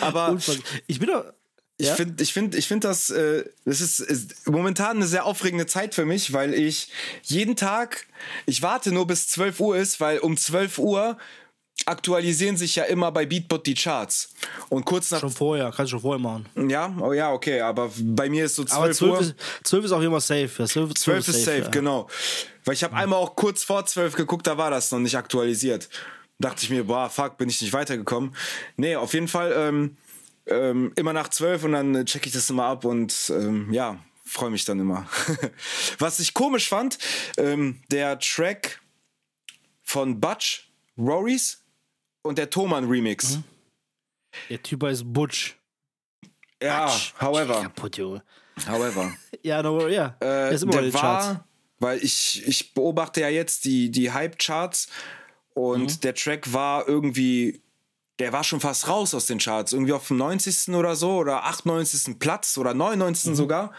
[0.00, 0.54] Aber Unver
[0.86, 1.24] ich bin doch.
[1.82, 1.94] Ich Ja?
[1.96, 5.94] finde, ich finde, ich finde das, äh, das ist, ist momentan eine sehr aufregende Zeit
[5.96, 6.88] für mich, weil ich
[7.24, 8.06] jeden Tag,
[8.46, 11.16] ich warte nur bis 12 Uhr ist, weil um 12 Uhr
[11.86, 14.32] aktualisieren sich ja immer bei Beatbot die Charts.
[14.68, 16.46] Und kurz nach, Schon vorher, kannst du schon vorher machen.
[16.70, 19.20] ja, oh ja, okay, aber bei mir ist so 12 Aber 12 Uhr.
[19.20, 20.50] ist, 12 ist auch immer safe.
[20.58, 21.68] Ja, 12, 12 ist safe, ja.
[21.68, 22.08] genau.
[22.64, 25.88] Weil ich habe einmal auch kurz vor 12 geguckt, da war das noch nicht aktualisiert.
[26.38, 28.36] Dachte ich mir, boah, fuck, bin ich nicht weitergekommen.
[28.76, 29.96] Nee, auf jeden Fall ähm,
[30.46, 34.50] ähm, immer nach 12 und dann check ich das immer ab und ähm, ja, freue
[34.50, 35.06] mich dann immer.
[35.98, 36.98] Was ich komisch fand,
[37.36, 38.80] ähm, der Track
[39.82, 41.62] von Butch, Rorys
[42.22, 43.36] und der Thoman Remix.
[43.36, 43.44] Mhm.
[44.50, 45.56] Der Typ heißt Butch.
[46.62, 46.88] Ja,
[47.20, 48.22] however, Kaputt, Junge.
[48.68, 49.12] however.
[49.42, 50.16] Ja, no, ja.
[50.20, 51.26] Äh, der ist immer der den Charts.
[51.26, 51.48] war,
[51.80, 54.86] weil ich, ich beobachte ja jetzt die, die Hype-Charts
[55.54, 56.00] und Mhm.
[56.02, 57.60] der Track war irgendwie,
[58.22, 60.74] der war schon fast raus aus den Charts, irgendwie auf dem 90.
[60.74, 62.18] oder so oder 98.
[62.20, 63.30] Platz oder 99.
[63.30, 63.34] Mhm.
[63.34, 63.72] sogar.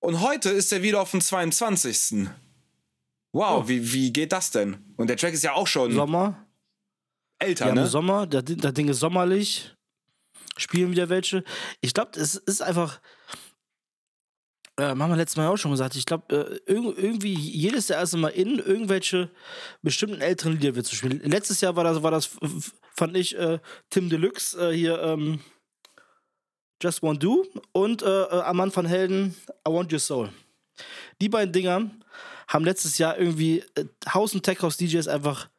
[0.00, 2.28] Und heute ist er wieder auf dem 22.
[3.32, 3.68] Wow, Oh.
[3.68, 4.78] wie, wie geht das denn?
[4.96, 6.46] Und der Track ist ja auch schon Sommer.
[7.38, 7.86] älter, haben ne?
[7.86, 9.74] Sommer, das, das Ding ist sommerlich.
[10.56, 11.44] Spielen wieder welche.
[11.82, 13.00] Ich glaube, es ist einfach.
[14.80, 15.94] Äh, haben wir letztes Mal auch schon gesagt.
[15.96, 19.30] Ich glaube, äh, irg irgendwie jedes Jahr ist immer in irgendwelche
[19.82, 21.20] bestimmten älteren Lieder wird zu spielen.
[21.22, 22.30] Letztes Jahr war das, war das
[22.96, 23.58] fand ich, äh,
[23.90, 25.40] Tim Deluxe äh, hier, ähm,
[26.82, 29.36] Just Won't Do und äh, äh, Amand van Helden,
[29.68, 30.30] I Want Your Soul.
[31.20, 31.90] Die beiden Dinger
[32.48, 35.50] haben letztes Jahr irgendwie äh, House und Tech House DJs einfach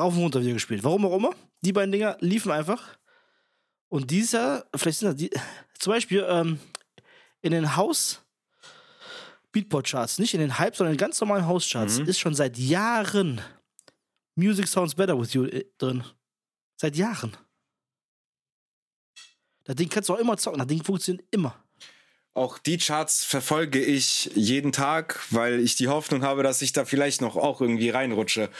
[0.00, 0.82] rauf und runter wieder gespielt.
[0.82, 1.30] Warum auch immer.
[1.60, 2.98] Die beiden Dinger liefen einfach.
[3.88, 5.30] Und dieses Jahr, vielleicht sind das die,
[5.78, 6.58] zum Beispiel ähm,
[7.42, 8.20] in den House
[9.52, 12.06] Beatport Charts, nicht in den Hype, sondern in den ganz normalen House Charts, Mhm.
[12.06, 13.40] ist schon seit Jahren
[14.36, 16.04] Music Sounds Better with You äh, drin.
[16.76, 17.36] Seit Jahren.
[19.64, 21.62] Das Ding kannst du auch immer zocken, das Ding funktioniert immer.
[22.32, 26.84] Auch die Charts verfolge ich jeden Tag, weil ich die Hoffnung habe, dass ich da
[26.84, 28.50] vielleicht noch auch irgendwie reinrutsche.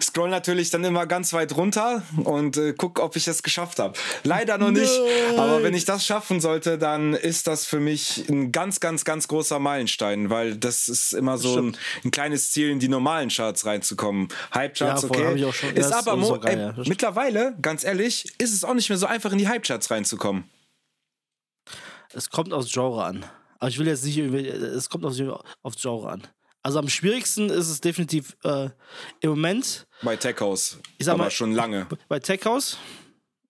[0.00, 3.92] Scroll natürlich dann immer ganz weit runter und äh, guck, ob ich es geschafft habe.
[4.24, 4.90] Leider noch nicht,
[5.28, 5.38] Nein.
[5.38, 9.28] aber wenn ich das schaffen sollte, dann ist das für mich ein ganz, ganz, ganz
[9.28, 13.66] großer Meilenstein, weil das ist immer so ein, ein kleines Ziel, in die normalen Charts
[13.66, 14.28] reinzukommen.
[14.54, 15.34] Hype-Charts, Ja, okay.
[15.36, 15.76] ich auch schon.
[15.76, 16.88] Ja, Ist aber geil, ey, ja, das stimmt.
[16.88, 20.44] mittlerweile, ganz ehrlich, ist es auch nicht mehr so einfach, in die Hype-Charts reinzukommen.
[22.12, 23.24] Es kommt aufs Genre an.
[23.58, 25.20] Aber ich will jetzt nicht, irgendwie- es kommt aufs,
[25.62, 26.26] aufs Genre an.
[26.62, 28.68] Also am schwierigsten ist es definitiv äh,
[29.20, 30.78] im Moment Bei Tech House.
[30.98, 31.86] Ich sag aber mal- schon lange.
[32.08, 32.76] bei Tech House.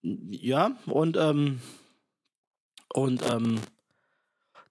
[0.03, 1.61] Ja, und ähm,
[2.93, 3.61] und ähm,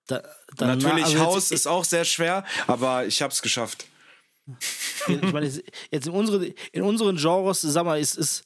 [0.07, 0.23] da,
[0.55, 3.85] danach- Natürlich, also Haus ist auch sehr schwer, aber ich habe es geschafft.
[5.07, 5.45] Ich meine,
[5.91, 8.43] jetzt- in, unsere, in unseren Genres, sag mal, ist, ist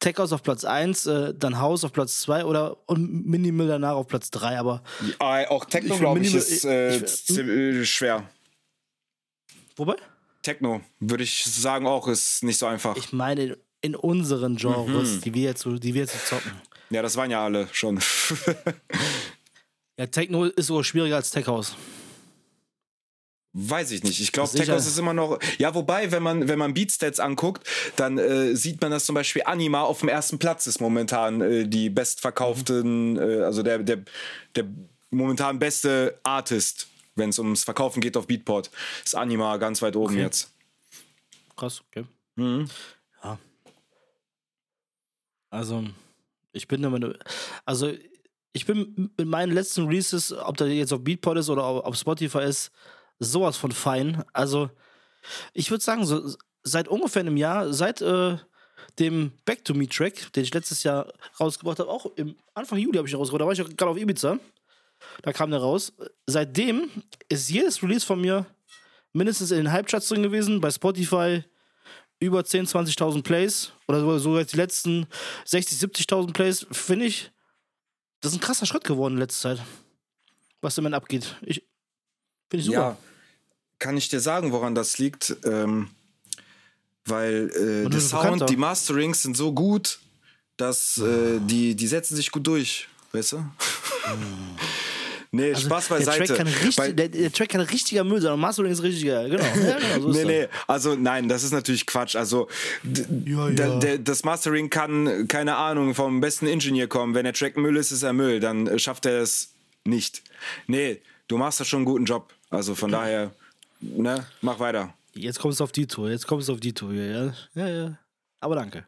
[0.00, 3.94] Tech House auf Platz 1, äh, dann House auf Platz 2 oder und Minimal danach
[3.94, 4.82] auf Platz 3, aber
[5.18, 8.28] Ah, Auch Techno, glaube ich, ist äh, ich- äh, schwer.
[9.76, 9.94] wobei?
[10.42, 12.96] Techno, würde ich sagen, auch ist nicht so einfach.
[12.96, 16.52] Ich meine, in, unseren Genres, die wir jetzt die wir jetzt zocken.
[16.90, 17.98] ja, das waren ja alle schon.
[19.96, 21.76] Ja, Techno ist sogar schwieriger als Tech House.
[23.56, 24.20] Weiß ich nicht.
[24.20, 24.64] Ich glaube, Sicher.
[24.64, 25.38] Tech House ist immer noch.
[25.58, 27.64] Ja, wobei, wenn man, wenn man Beatstats anguckt,
[27.94, 31.68] dann äh, sieht man, dass zum Beispiel Anima auf dem ersten Platz ist momentan äh,
[31.68, 34.02] die bestverkauften, äh, also der, der,
[34.56, 34.64] der
[35.10, 38.72] momentan beste Artist, wenn es ums Verkaufen geht auf Beatport.
[39.04, 40.22] Ist Anima ganz weit oben Okay.
[40.22, 40.50] jetzt.
[41.56, 42.04] Krass, okay.
[42.34, 42.68] Mhm.
[43.22, 43.38] Ja.
[45.50, 45.84] Also,
[46.52, 47.14] ich bin immer.
[47.64, 47.92] Also,
[48.52, 52.42] ich bin mit meinen letzten Releases, ob der jetzt auf Beatport ist oder auf Spotify
[52.42, 52.72] ist,
[53.18, 54.24] sowas von fein.
[54.32, 54.70] Also,
[55.52, 58.36] ich würde sagen, so, seit ungefähr einem Jahr, seit äh,
[58.98, 62.98] dem Back to Me Track, den ich letztes Jahr rausgebracht habe, auch im Anfang Juli
[62.98, 64.38] habe ich ihn rausgebracht, da war ich gerade auf Ibiza.
[65.22, 65.92] Da kam der raus.
[66.26, 66.90] Seitdem
[67.28, 68.46] ist jedes Release von mir
[69.12, 71.44] mindestens in den Hype-Charts drin gewesen, bei Spotify
[72.20, 75.06] über 10.000, 20.000 Plays oder so- sogar die letzten
[75.46, 77.30] 60.000, 70.000 Plays, finde ich,
[78.20, 79.66] das ist ein krasser Schritt geworden in letzter Zeit,
[80.62, 81.36] was damit abgeht.
[81.42, 81.62] Ich,
[82.54, 82.78] finde ich super.
[82.78, 82.96] Ja,
[83.78, 85.36] kann ich dir sagen, woran das liegt?
[85.44, 85.88] Ähm,
[87.06, 87.50] weil
[87.86, 89.98] äh, der Sound, die Masterings sind so gut,
[90.56, 93.44] dass äh, die, die setzen sich gut durch, weißt du?
[95.32, 96.26] nee, Spaß Also, der beiseite.
[96.26, 99.04] Track, kann richtig, Weil- der, der Track kann richtiger Müll sein und Mastering ist richtig
[99.06, 99.28] geil.
[99.30, 99.42] Genau.
[99.44, 102.16] Ja, genau so Nee, nee, also nein, das ist natürlich Quatsch.
[102.16, 102.48] Also
[103.26, 103.78] Ja, ja.
[103.78, 107.14] der- das Mastering kann, keine Ahnung, vom besten Ingenieur kommen.
[107.14, 108.40] Wenn der Track Müll ist, ist er Müll.
[108.40, 109.50] Dann äh, schafft er es
[109.84, 110.22] nicht.
[110.66, 112.32] Nee, du machst da schon einen guten Job.
[112.54, 113.32] Also von daher,
[113.80, 114.94] ne, mach weiter.
[115.14, 116.92] Jetzt kommst du auf die Tour, jetzt kommst du auf die Tour.
[116.92, 117.68] Ja, ja.
[117.68, 117.98] ja.
[118.40, 118.86] Aber danke.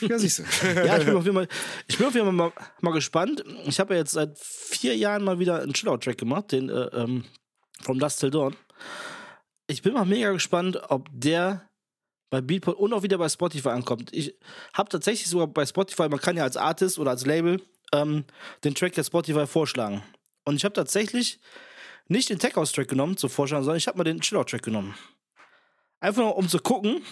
[0.00, 0.42] Ja, siehst du.
[0.84, 1.48] Ja, ich bin auf jeden Fall,
[1.86, 3.44] ich bin auf jeden Fall mal, mal gespannt.
[3.64, 7.24] Ich habe ja jetzt seit vier Jahren mal wieder einen Chillout-Track gemacht, den äh, ähm,
[7.80, 8.56] From Dust Till Dawn.
[9.68, 11.68] Ich bin mal mega gespannt, ob der
[12.30, 14.12] bei Beatport und auch wieder bei Spotify ankommt.
[14.12, 14.34] Ich
[14.74, 18.24] habe tatsächlich sogar bei Spotify, man kann ja als Artist oder als Label ähm,
[18.64, 20.02] den Track der Spotify vorschlagen.
[20.44, 21.38] Und ich habe tatsächlich
[22.08, 24.62] nicht den Tech House Track genommen zum Vorschlagen, sondern ich habe mal den Chillout Track
[24.62, 24.94] genommen.
[26.00, 27.02] Einfach nur, um zu gucken,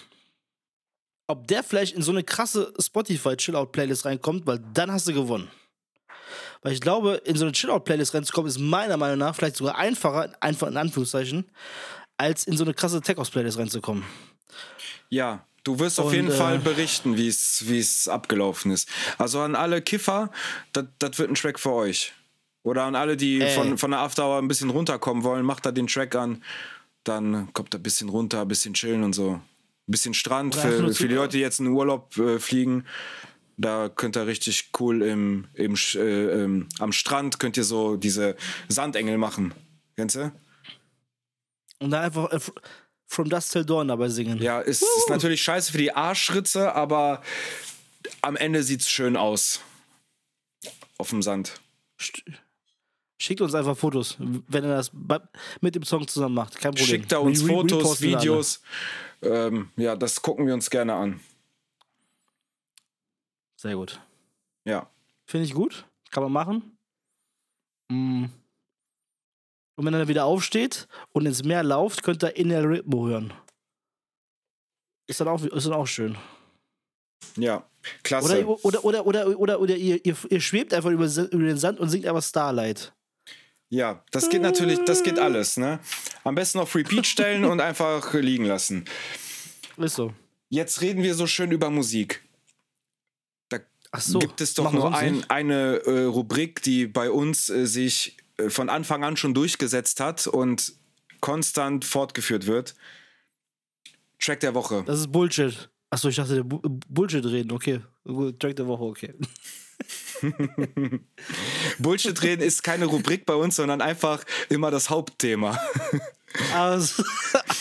[1.27, 5.13] ob der vielleicht in so eine krasse Spotify Chillout Playlist reinkommt, weil dann hast du
[5.13, 5.51] gewonnen.
[6.63, 9.77] Weil ich glaube, in so eine Chillout Playlist reinzukommen, ist meiner Meinung nach vielleicht sogar
[9.77, 11.51] einfacher, einfach in Anführungszeichen,
[12.17, 14.05] als in so eine krasse Tech House Playlist reinzukommen.
[15.09, 18.89] Ja, du wirst auf Und, jeden äh, Fall berichten, wie es wie es abgelaufen ist.
[19.19, 20.31] Also an alle Kiffer,
[20.73, 22.13] das wird ein Track für euch.
[22.67, 23.55] Oder an alle, die Ey.
[23.55, 26.43] von, von der After Hour ein bisschen runterkommen wollen, macht da den Track an.
[27.05, 29.35] Dann kommt da ein bisschen runter, ein bisschen chillen und so.
[29.35, 29.43] Ein
[29.87, 32.85] bisschen Strand für, für die Leute, die jetzt in den Urlaub äh, fliegen.
[33.57, 38.35] Da könnt ihr richtig cool im, im, äh, ähm, am Strand könnt ihr so diese
[38.69, 39.55] Sandengel machen.
[39.95, 40.33] Kennst du?
[41.79, 42.41] Und dann einfach äh,
[43.07, 44.43] From Dust Till Dawn dabei singen.
[44.43, 47.23] Ja, ist, ist natürlich scheiße für die Arschritze, aber
[48.23, 49.61] am Ende sieht's schön aus.
[50.99, 51.61] Auf dem Sand.
[52.01, 52.25] St-
[53.19, 54.91] Schickt uns einfach Fotos, wenn ihr das
[55.61, 56.57] mit dem Song zusammen macht.
[56.57, 56.87] Kein Problem.
[56.87, 58.01] Schickt da uns Re- Fotos.
[58.01, 58.63] Videos.
[59.23, 61.21] Ähm, ja, das gucken wir uns gerne an.
[63.57, 64.01] Sehr gut.
[64.67, 64.91] Ja.
[65.27, 65.87] Finde ich gut.
[66.11, 66.79] Kann man machen.
[67.91, 68.27] Mm.
[69.77, 73.09] Und wenn er dann wieder aufsteht und ins Meer lauft, könnt ihr in el Ritmo
[73.09, 73.33] hören.
[75.07, 76.17] Ist dann auch, ist dann auch schön.
[77.37, 77.67] Ja,
[78.03, 78.47] klasse.
[78.47, 81.81] Oder, oder, oder, oder, oder, oder ihr, ihr, ihr schwebt einfach über, über den Sand
[81.81, 82.93] und singt einfach Starlight.
[83.69, 85.81] Ja, das geht natürlich, das geht alles, ne?
[86.25, 88.85] Am besten auf Repeat stellen und einfach liegen lassen.
[89.77, 90.15] Ist so.
[90.49, 92.23] Jetzt reden wir so schön über Musik.
[93.49, 93.59] Da
[93.91, 94.19] Ach so.
[94.21, 98.69] gibt es doch nur ein, eine äh, Rubrik, die bei uns äh, sich äh, von
[98.69, 100.73] Anfang an schon durchgesetzt hat und
[101.21, 102.77] konstant fortgeführt wird.
[104.21, 104.85] Track der Woche.
[104.87, 105.69] Das ist Bullshit.
[105.91, 107.53] Achso, ich dachte, Bullshit reden.
[107.53, 107.81] Okay.
[108.39, 109.15] Track der Woche, okay.
[111.79, 115.59] Bullshit reden ist keine Rubrik bei uns, sondern einfach immer das Hauptthema.
[116.55, 117.03] Also,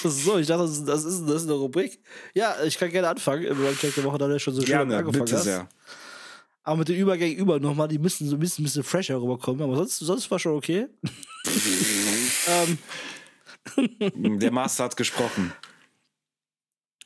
[0.03, 1.99] so, ich dachte, das ist, das, ist, eine Rubrik.
[2.33, 3.47] Ja, ich kann gerne anfangen.
[3.47, 5.43] Beim Track der Woche, da du ja schon so schön Gerne, angefangen bitte hast.
[5.43, 5.69] sehr.
[6.63, 9.61] Aber mit den Übergängen über nochmal, die müssen so ein bisschen, ein bisschen fresher rüberkommen.
[9.61, 10.87] Aber sonst, sonst war schon okay.
[13.77, 15.53] ähm, Der Master hat gesprochen.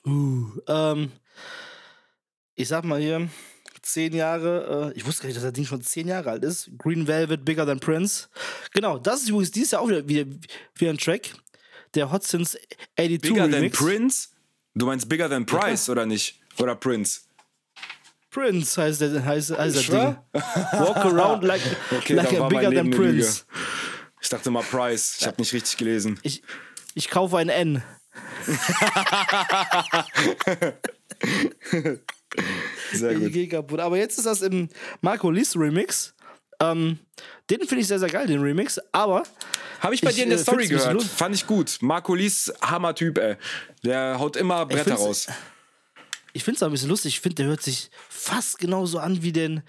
[0.06, 1.12] Uh, ähm,
[2.56, 3.30] ich sag mal hier,
[3.82, 6.70] zehn Jahre, äh, ich wusste gar nicht, dass das Ding schon zehn Jahre alt ist.
[6.78, 8.28] Green Velvet, Bigger Than Prince.
[8.74, 10.30] Genau, das ist übrigens dieses Jahr auch wieder, wieder,
[10.76, 11.32] wieder ein Track.
[11.96, 12.58] Der Hot Since
[12.98, 13.78] 82 Bigger than Remix.
[13.78, 14.28] Prince?
[14.76, 16.40] Du meinst Bigger than Price oder nicht?
[16.60, 17.22] Oder Prince?
[18.30, 19.86] Prince heißt, der, heißt, heißt das?
[19.88, 20.18] Ding.
[20.34, 21.62] Walk around like,
[21.92, 22.92] Okay, like a Bigger Than.
[22.92, 23.46] Prince.
[24.22, 25.18] Ich dachte mal Price.
[25.20, 26.20] Ich habe nicht richtig gelesen.
[26.22, 26.44] Ich,
[26.94, 27.82] ich kaufe ein N.
[32.94, 33.32] Sehr gut.
[33.34, 33.80] gehe kaputt.
[33.80, 34.70] Aber jetzt ist das im
[35.02, 36.14] Marco Lis Remix.
[36.62, 37.00] Ähm,
[37.50, 38.80] den finde ich sehr, sehr geil, den Remix.
[38.92, 39.24] Aber
[39.80, 41.02] Habe ich bei Ich, dir in der äh, Story gehört.
[41.04, 41.78] Fand ich gut.
[41.82, 43.36] Marco Lies, Hammer-Typ, ey.
[43.84, 45.28] Der haut immer Bretter raus.
[46.34, 47.14] ich finde es ein bisschen lustig.
[47.16, 49.64] Ich finde, der hört sich fast genauso an wie den,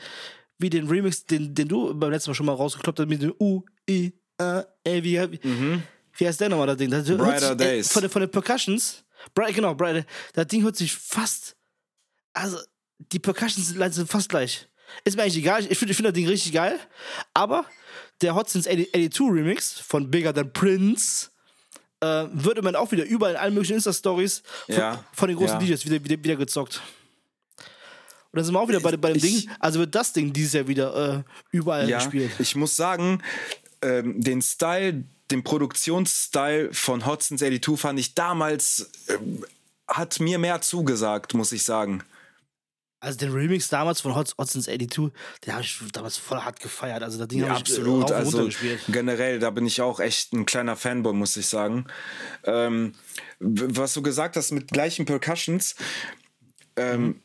[0.59, 3.35] wie den Remix, den, den du beim letzten Mal schon mal rausgekloppt hast mit dem
[3.39, 5.81] U, I, A, E, wie, wie,
[6.17, 6.91] wie heißt der nochmal, das Ding?
[6.91, 7.19] Das Mhm.
[7.19, 7.93] Brighter sich, Days.
[7.93, 9.05] Von, den- von den Percussions,
[9.35, 11.55] Bright, genau, Brighter, das Ding hört sich fast,
[12.33, 12.59] also
[13.13, 14.67] die Percussions sind sind fast gleich.
[15.05, 16.79] Ist mir eigentlich egal, ich finde find das Ding richtig geil,
[17.33, 17.65] aber
[18.23, 21.29] der Hot 80 82 Remix von Bigger Than Prince
[22.01, 25.61] äh, würde man auch wieder überall in allen möglichen Insta-Stories von, Ja, von den großen
[25.61, 25.67] ja.
[25.67, 26.81] DJs wieder, wieder, wieder gezockt.
[27.59, 29.51] Und dann sind wir auch wieder bei, bei dem Ich- Ding.
[29.59, 32.31] Also wird das Ding dieses Jahr wieder äh, überall Ja, gespielt.
[32.39, 33.23] ich muss sagen,
[33.83, 39.45] ähm, den Style, den Produktionsstyle von Hodson's 82 fand ich damals, ähm,
[39.89, 42.03] hat mir mehr zugesagt, muss ich sagen.
[43.01, 45.11] Also den Remix damals von Hot Hotsons 82,
[45.45, 47.03] den habe ich damals voll hart gefeiert.
[47.03, 47.95] Also das Ding Ja, habe ich äh, absolut.
[47.95, 48.81] und runter Also gespielt.
[48.89, 51.87] generell, da bin ich auch echt ein kleiner Fanboy, muss ich sagen.
[52.45, 52.93] Ähm,
[53.39, 55.77] was du gesagt hast mit gleichen Percussions,
[56.77, 57.23] ähm, Mhm.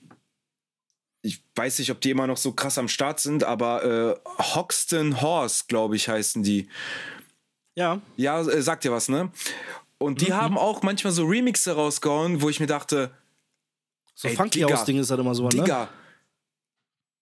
[1.21, 5.21] ich weiß nicht, ob die immer noch so krass am Start sind, aber äh, Hoxton
[5.21, 6.69] Horse, glaube ich, heißen die.
[7.75, 9.31] Ja, Ja, äh, sagt dir was, ne?
[9.97, 10.25] Und Mhm.
[10.25, 13.11] die haben auch manchmal so Remixe rausgehauen, wo ich mir dachte,
[14.15, 15.49] so Ey, Funky Digga, Ding ist halt immer so, ne?
[15.49, 15.89] Digga,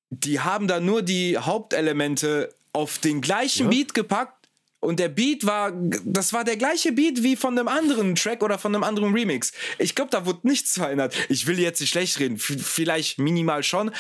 [0.09, 3.69] die haben da nur die Hauptelemente auf den gleichen Ja.
[3.69, 4.47] Beat gepackt
[4.79, 5.71] und der Beat war,
[6.03, 9.53] das war der gleiche Beat wie von einem anderen Track oder von einem anderen Remix.
[9.79, 11.15] Ich glaube, da wurde nichts verändert.
[11.29, 13.91] Ich will jetzt nicht schlecht reden, v- vielleicht minimal schon,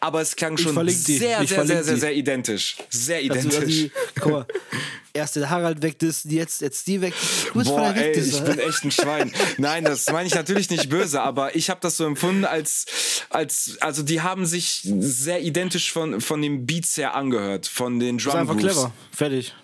[0.00, 2.76] aber es klang schon sehr, sehr, sehr, sehr, sehr identisch.
[2.90, 3.74] Sehr Also, also identisch.
[3.74, 4.46] die, guck mal,
[5.12, 7.14] erst den Harald wegdissen, jetzt, jetzt die weg.
[7.52, 9.32] Du bist Boah, ey, ich bin echt ein Schwein.
[9.58, 12.86] Nein, das meine ich natürlich nicht böse, aber ich habe das so empfunden, als,
[13.30, 18.18] als, also die haben sich sehr identisch von, von den Beats her angehört, von den
[18.18, 18.72] Drum einfach Grooves.
[18.72, 18.92] clever.
[19.12, 19.54] Fertig.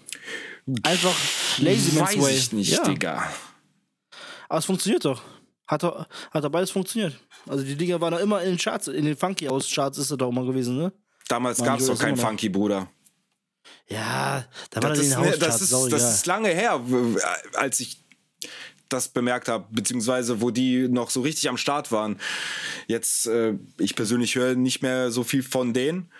[0.83, 1.15] Einfach
[1.59, 2.37] Lazy Man's Weiß Way.
[2.37, 2.85] ich nicht, ja.
[2.85, 3.33] Digga.
[4.49, 5.23] Aber es funktioniert doch.
[5.67, 7.19] Hat doch, hat doch beides funktioniert.
[7.47, 10.11] Also die Dinger waren doch immer in den Charts, in den Funky House Charts ist
[10.11, 10.93] es doch immer gewesen, ne?
[11.29, 12.17] Damals gab es doch keinen.
[12.17, 12.89] Funky, Bruder.
[13.89, 16.81] Ja, da war Das das ist, das, ist, das ist lange her,
[17.55, 18.03] als ich
[18.91, 22.19] das bemerkt habe, beziehungsweise wo die noch so richtig am Start waren.
[22.87, 26.11] Jetzt, äh, ich persönlich höre nicht mehr so viel von denen.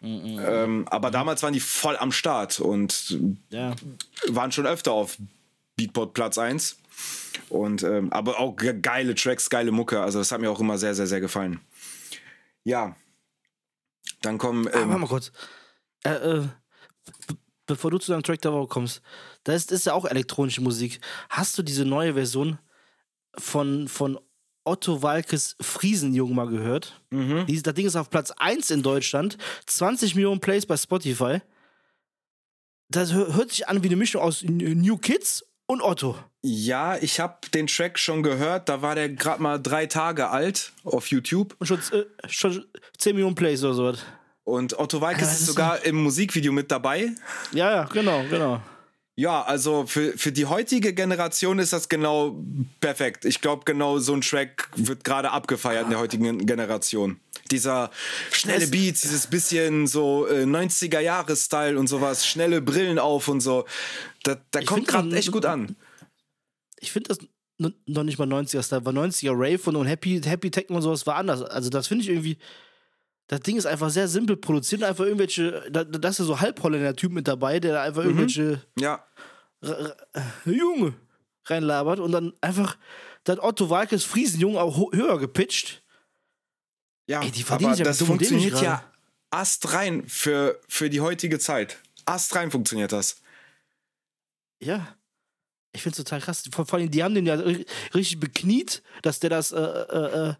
[0.00, 3.18] Ähm, aber damals waren die voll am Start und
[3.50, 3.74] Ja.
[4.28, 5.16] waren schon öfter auf
[5.76, 6.76] Beatport Platz 1.
[7.48, 10.00] Und, ähm, aber auch ge- geile Tracks, geile Mucke.
[10.00, 11.60] Also das hat mir auch immer sehr, sehr, sehr gefallen.
[12.64, 12.96] Ja.
[14.22, 14.68] Dann kommen.
[14.68, 15.30] Ah, Ähm, mal kurz.
[16.04, 16.44] Äh, äh,
[17.66, 19.02] bevor du zu deinem Track der Woche kommst,
[19.44, 21.00] da ist, ist ja auch elektronische Musik.
[21.28, 22.58] Hast du diese neue Version
[23.36, 24.18] von, von
[24.64, 27.00] Otto Walkes Friesenjung mal gehört?
[27.10, 27.44] Mhm.
[27.46, 29.36] Dies, das Ding ist auf Platz 1 in Deutschland,
[29.66, 31.40] 20 Millionen Plays bei Spotify.
[32.90, 36.16] Das hö- hört sich an wie eine Mischung aus New Kids und Otto.
[36.42, 38.70] ja, ich habe den Track schon gehört.
[38.70, 41.54] Da war der gerade mal drei Tage alt auf YouTube.
[41.58, 42.64] Und schon, äh, schon
[42.96, 43.98] 10 Millionen Plays oder sowas.
[44.48, 47.12] Und Otto Walkes ist sogar im Musikvideo mit dabei.
[47.52, 48.62] Ja, ja, genau, genau.
[49.14, 52.42] Ja, also für, für die heutige Generation ist das genau
[52.80, 53.26] perfekt.
[53.26, 57.20] Ich glaube, genau so ein Track wird gerade abgefeiert in der heutigen Generation.
[57.50, 57.90] Dieser
[58.32, 63.66] schnelle Beats, dieses bisschen so äh, 90er-Jahre-Style und sowas, schnelle Brillen auf und so.
[64.22, 65.76] Da, da kommt gerade echt gut an.
[66.80, 67.18] Ich finde das
[67.58, 71.16] noch nicht mal 90er-Style, war 90er Rave und, und Happy, Happy Techno und sowas war
[71.16, 71.42] anders.
[71.42, 72.38] Also das finde ich irgendwie.
[73.28, 76.40] Das Ding ist einfach sehr simpel produziert, und einfach irgendwelche, da, da ist ja so
[76.40, 78.08] Halbholländer-Typ mit dabei, der da einfach Mhm.
[78.10, 79.04] irgendwelche Ja,
[80.44, 80.94] Junge
[81.44, 82.76] reinlabert und dann einfach
[83.24, 85.82] das Otto Walkes Friesenjunge auch höher gepitcht.
[87.06, 87.22] ja.
[87.22, 88.82] Ey, die aber ja das funktioniert ja
[89.30, 91.78] astrein für, für die heutige Zeit.
[92.06, 93.20] Astrein funktioniert das.
[94.62, 94.96] Ja.
[95.72, 96.44] Ich finde es total krass.
[96.50, 100.30] Vor, vor allem, die haben den ja ri- richtig bekniet, dass der das, äh, äh,
[100.30, 100.34] äh,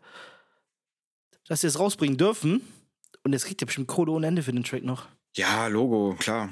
[1.47, 2.62] dass die das rausbringen dürfen.
[3.25, 5.07] Und jetzt kriegt der bestimmt Kohle ohne Ende für den Track noch.
[5.37, 6.51] Ja, Logo, klar.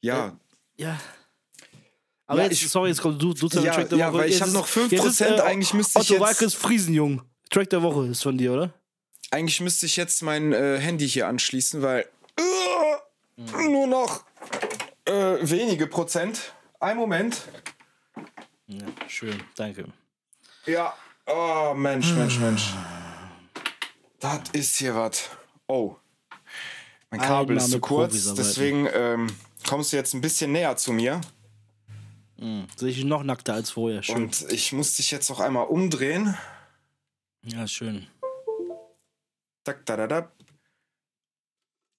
[0.00, 0.36] Ja,
[0.76, 0.98] Ja.
[2.26, 4.18] Aber Ja, jetzt, ich- sorry, jetzt kommt du, du zu Ja, Track der ja, Woche.
[4.18, 6.54] weil ich Jetzt hab ist- noch 5%, jetzt ist, eigentlich müsste ich Otto jetzt- Walkes
[6.54, 7.22] Friesenjung.
[7.50, 8.74] Track der Woche ist von dir, oder?
[9.30, 14.24] eigentlich müsste ich jetzt mein äh, Handy hier anschließen, weil äh, nur noch
[15.06, 16.52] äh, wenige Prozent.
[16.80, 17.42] Ein Moment.
[18.68, 19.86] Ja, schön, danke.
[20.66, 20.94] Ja.
[21.26, 22.72] Oh, Mensch, Mensch, Mensch.
[24.20, 25.30] Das ist hier was.
[25.66, 25.96] Oh.
[27.10, 29.28] Mein Kabel ist Einnahme zu kurz, deswegen ähm,
[29.66, 31.20] kommst du jetzt ein bisschen näher zu mir.
[32.76, 34.02] Sehe ich noch nackter als vorher.
[34.02, 34.16] Schön.
[34.16, 36.36] Und ich muss dich jetzt noch einmal umdrehen.
[37.42, 38.06] ja, schön.
[39.64, 40.32] Tak, da, da, da.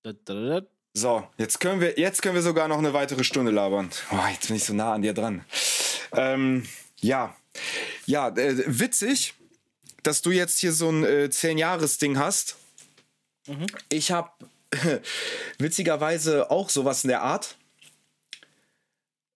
[0.04, 0.68] Da, da, da, da.
[0.94, 3.90] So, jetzt können wir, jetzt können wir sogar noch eine weitere Stunde labern.
[4.12, 5.44] Oh, jetzt bin ich so nah an dir dran.
[6.14, 6.66] Ähm,
[7.02, 7.36] ja,
[8.06, 9.36] ja, äh, witzig,
[10.04, 12.56] dass du jetzt hier so ein äh, 10-Jahres-Ding hast.
[13.90, 14.32] Ich habe
[15.58, 17.56] witzigerweise auch sowas in der Art.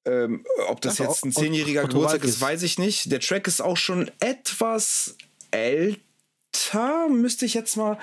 [0.06, 3.12] Ähm, ob das Ach, jetzt ein zehnjähriger Geburtstag ist, weiß ich nicht.
[3.12, 5.16] Der Track ist auch schon etwas
[5.52, 7.98] älter, müsste ich jetzt mal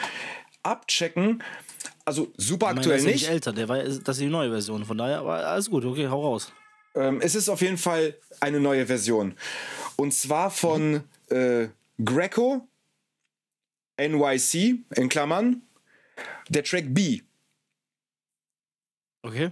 [0.62, 1.42] abchecken.
[2.04, 3.30] Also super Ich meine, aktuell der ist ja nicht.
[3.30, 4.84] älter, der war, das ist die neue Version.
[4.84, 6.52] Von daher, aber alles gut, okay, hau raus.
[6.94, 9.36] Ähm, es ist auf jeden Fall eine neue Version.
[9.96, 11.68] Und zwar von äh,
[12.04, 12.66] Greco,
[14.00, 15.62] NYC, in Klammern,
[16.48, 17.20] der Track B.
[19.22, 19.50] Okay.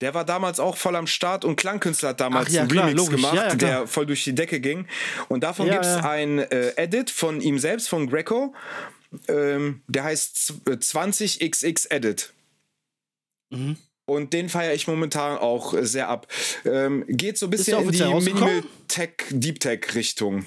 [0.00, 2.86] Der war damals auch voll am Start und Klangkünstler hat damals Ach ja, einen klar,
[2.88, 3.16] Remix logisch.
[3.16, 4.88] gemacht, Ja, ja, der voll durch die Decke ging.
[5.28, 8.54] Und davon gibt es ein äh, Edit von ihm selbst, von Greco.
[9.28, 12.32] Ähm, der heißt z- äh, 20XX Edit.
[13.50, 13.76] Mhm.
[14.06, 16.26] Und den feiere ich momentan auch äh, sehr ab.
[16.64, 18.02] Ähm, geht so ein bisschen in die?
[18.02, 20.46] Minimal Tech, Deep Tech Richtung.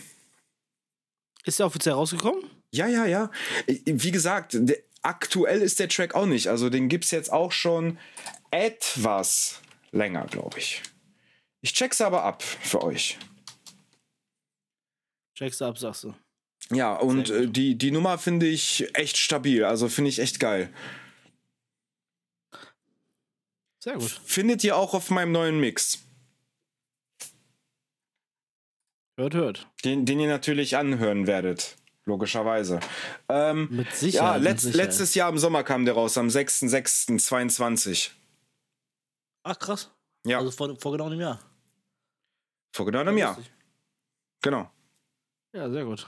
[1.46, 2.44] Ist der offiziell rausgekommen?
[2.72, 3.32] Ja, ja, ja.
[3.68, 4.58] Wie gesagt,
[5.02, 6.48] aktuell ist der Track auch nicht.
[6.48, 7.98] Also den gibt es jetzt auch schon
[8.52, 10.82] etwas länger, glaube ich.
[11.62, 13.18] Ich check's aber ab für euch.
[15.36, 16.14] Checkst du ab, sagst du.
[16.72, 19.64] Ja, und äh, die, die Nummer finde ich echt stabil.
[19.64, 20.74] Also finde ich echt geil.
[23.80, 24.20] Sehr gut.
[24.26, 26.00] Findet ihr auch auf meinem neuen Mix.
[29.18, 29.68] Hört, hört.
[29.84, 31.78] Den, den ihr natürlich anhören werdet.
[32.06, 32.80] Logischerweise.
[33.30, 34.34] Ähm, Mit ja, Sicherheit.
[34.36, 34.86] mit letzt, Sicherheit.
[34.88, 38.12] letztes Jahr im Sommer kam der raus, am 6.6.22.
[39.44, 39.90] Ach, krass.
[40.26, 41.40] Ja, Also vor, vor genau einem Jahr.
[42.76, 43.38] vor genau einem Jahr.
[44.42, 44.70] Genau.
[45.54, 46.08] Ja, sehr gut.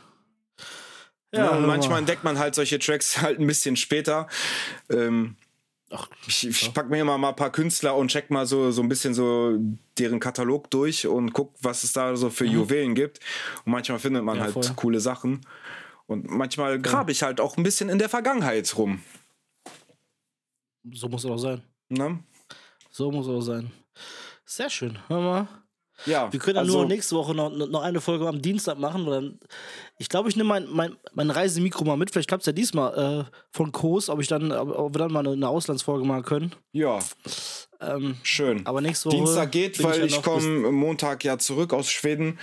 [1.34, 2.00] Ja, und hör manchmal mal.
[2.00, 4.28] entdeckt man halt solche Tracks halt ein bisschen später.
[4.90, 5.36] Ähm,
[5.90, 8.82] Ach, ich ich pack mir immer mal ein paar Künstler und check mal so, so
[8.82, 9.58] ein bisschen so
[9.98, 13.20] deren Katalog durch und guck, was es da so für Juwelen gibt.
[13.66, 14.40] Und manchmal findet man Mhm.
[14.40, 14.74] Ja, halt voll.
[14.76, 15.42] coole Sachen.
[16.06, 19.02] Und manchmal grabe ich halt auch ein bisschen in der Vergangenheit rum.
[20.94, 21.62] so muss es auch sein.
[21.90, 22.20] Ne?
[22.92, 23.72] So muss es auch sein.
[24.46, 24.98] Sehr schön.
[25.08, 25.48] Hör mal.
[26.06, 29.06] Ja, Wir können dann also, nur nächste Woche noch, noch eine Folge am Dienstag machen.
[29.08, 29.40] Dann,
[29.98, 32.12] ich glaube, ich nehme mein, mein, mein Reisemikro mal mit.
[32.12, 35.20] Vielleicht klappt es ja diesmal äh, von Kurs, ob, ich dann, ob, wir dann mal
[35.22, 36.56] eine, eine Auslandsfolge machen können.
[36.72, 37.00] Ja,
[37.82, 38.66] Ähm, schön.
[38.66, 39.18] aber nächste Woche.
[39.18, 42.40] Dienstag geht, weil ich bis- komme Montag ja zurück aus Schweden.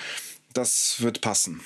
[0.52, 1.60] Das wird passen.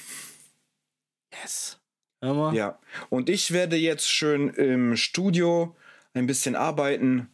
[1.43, 1.79] Yes.
[2.21, 2.55] Hör mal.
[2.55, 2.79] Ja,
[3.11, 5.77] und ich werde jetzt schön im Studio
[6.15, 7.29] ein bisschen arbeiten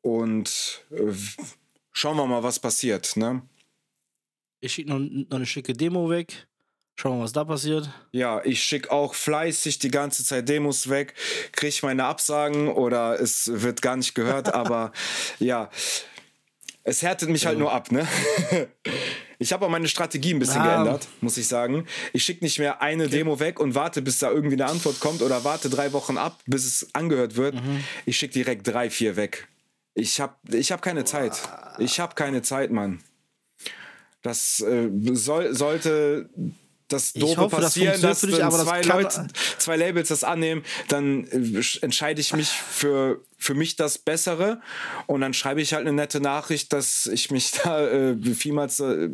[0.00, 1.12] und äh,
[1.92, 3.16] schauen wir mal, was passiert.
[3.16, 3.42] Ne?
[4.64, 6.46] Ich schicke noch, noch eine schicke Demo weg.
[6.96, 7.90] Schauen wir mal, was da passiert.
[8.12, 11.14] Ja, ich schicke auch fleißig die ganze Zeit Demos weg,
[11.52, 14.92] kriege meine Absagen oder es wird gar nicht gehört, aber
[15.38, 15.68] ja,
[16.82, 18.06] es härtet mich halt nur ab, ne?
[19.40, 20.76] Ich habe auch meine Strategie ein bisschen Ah.
[20.76, 21.86] geändert, muss ich sagen.
[22.12, 25.20] Ich schicke nicht mehr eine Demo weg und warte, bis da irgendwie eine Antwort kommt
[25.20, 27.56] oder warte drei Wochen ab, bis es angehört wird.
[28.06, 29.48] Ich schicke direkt drei, vier weg.
[29.94, 31.42] Ich hab, ich hab keine Zeit.
[31.78, 33.02] Ich hab keine Zeit, Mann.
[34.24, 36.28] Das äh, soll, sollte
[36.88, 39.26] das doofe hoffe, das passieren, funktioniert dass dich, das zwei kann- Leute,
[39.58, 44.60] zwei Labels das annehmen, dann äh, entscheide ich mich für, für mich das Bessere
[45.06, 49.08] und dann schreibe ich halt eine nette Nachricht, dass ich mich da äh, vielmals äh,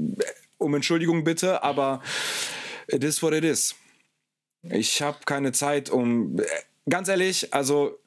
[0.58, 2.02] um Entschuldigung bitte, aber
[2.86, 3.74] it is what it is.
[4.62, 6.44] Ich habe keine Zeit, um äh,
[6.88, 7.98] ganz ehrlich, also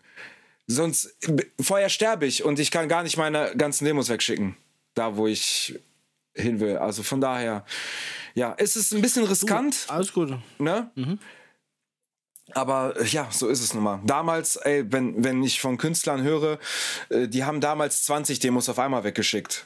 [0.67, 1.15] sonst
[1.59, 4.55] vorher sterbe ich und ich kann gar nicht meine ganzen Demos wegschicken,
[4.93, 5.77] da wo ich
[6.35, 6.77] hin will.
[6.77, 7.65] Also von daher,
[8.33, 10.33] ja, es ist ein bisschen riskant, Alles gut.
[10.59, 10.91] ne?
[12.53, 14.01] Aber äh, ja, so ist es nun mal.
[14.05, 16.59] Damals, ey, wenn, wenn ich von Künstlern höre,
[17.09, 19.65] äh, die haben damals 20 Demos auf einmal weggeschickt.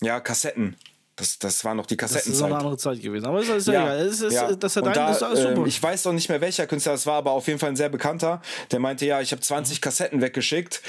[0.00, 0.76] Ja, Kassetten.
[1.16, 3.26] Das, das war noch die Das ist eine andere Zeit gewesen.
[3.26, 3.98] Aber ist, ist ja, egal.
[4.06, 4.52] Es ist, ja.
[4.54, 5.66] Das ja Und dein, da, ist alles ähm, super.
[5.66, 7.88] ich weiß noch nicht mehr, welcher Künstler das war, aber auf jeden Fall ein sehr
[7.88, 8.40] bekannter.
[8.70, 9.44] Der meinte, ja, ich habe Mhm.
[9.44, 10.80] 20 Kassetten weggeschickt.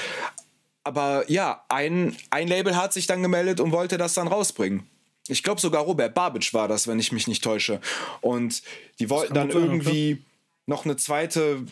[0.89, 4.89] Aber ja, ein, ein Label hat sich dann gemeldet und wollte das dann rausbringen.
[5.27, 7.79] Ich glaube sogar Robert Babic war das, wenn ich mich nicht täusche.
[8.21, 8.63] Und
[8.97, 10.25] die wollten dann gut sein, irgendwie
[10.65, 11.63] noch eine zweite,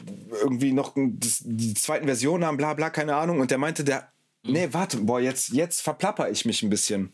[0.41, 3.39] irgendwie noch das, die zweiten Version haben, bla bla, keine Ahnung.
[3.39, 4.11] Und der meinte, der,
[4.43, 4.53] Mhm.
[4.53, 7.11] nee, warte, boah, jetzt, jetzt verplapper ich mich ein bisschen.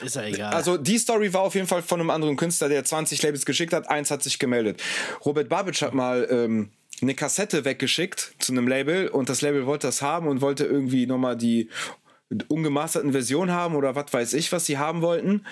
[0.00, 0.54] ist ja egal.
[0.54, 3.72] Also die Story war auf jeden Fall von einem anderen Künstler, der 20 Labels geschickt
[3.72, 4.82] hat, eins hat sich gemeldet.
[5.24, 6.70] Robert Babic hat mal ähm,
[7.02, 11.06] eine Kassette weggeschickt zu einem Label und das Label wollte das haben und wollte irgendwie
[11.06, 11.68] nochmal die
[12.48, 15.44] ungemasterten Versionen haben oder was weiß ich, was sie haben wollten.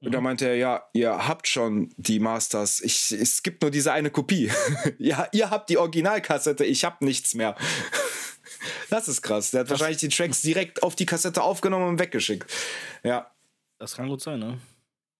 [0.00, 2.80] Und da meinte er, ja, ihr habt schon die Masters.
[2.80, 4.52] Ich, es gibt nur diese eine Kopie.
[4.98, 7.56] ja, ihr habt die Originalkassette, ich hab nichts mehr.
[8.90, 9.50] das ist krass.
[9.50, 12.52] Der hat wahrscheinlich die Tracks direkt auf die Kassette aufgenommen und weggeschickt.
[13.02, 13.30] Ja,
[13.78, 14.58] das kann gut sein, ne?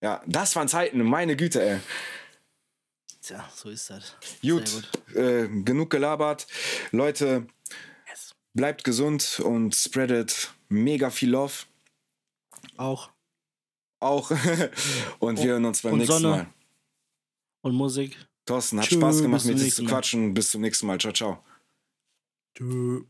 [0.03, 1.81] ja, das waren Zeiten, meine Güte, ey.
[3.27, 4.15] Tja, so ist das.
[4.41, 6.47] Gut, Sehr Äh, genug gelabert.
[6.93, 7.49] Leute,
[8.09, 8.37] Yes.
[8.55, 11.65] bleibt gesund und spreadet mega viel Love.
[12.77, 13.11] Auch.
[13.99, 14.31] Auch.
[15.19, 16.37] und wir hören uns beim und nächsten Sonne.
[16.37, 16.47] Mal.
[17.63, 18.17] Und Musik.
[18.45, 20.33] Thorsten, hat Tschö, Spaß gemacht, mit dir zu quatschen.
[20.33, 20.99] Bis zum nächsten Mal.
[20.99, 21.45] Ciao, ciao.
[22.57, 23.03] Tschö.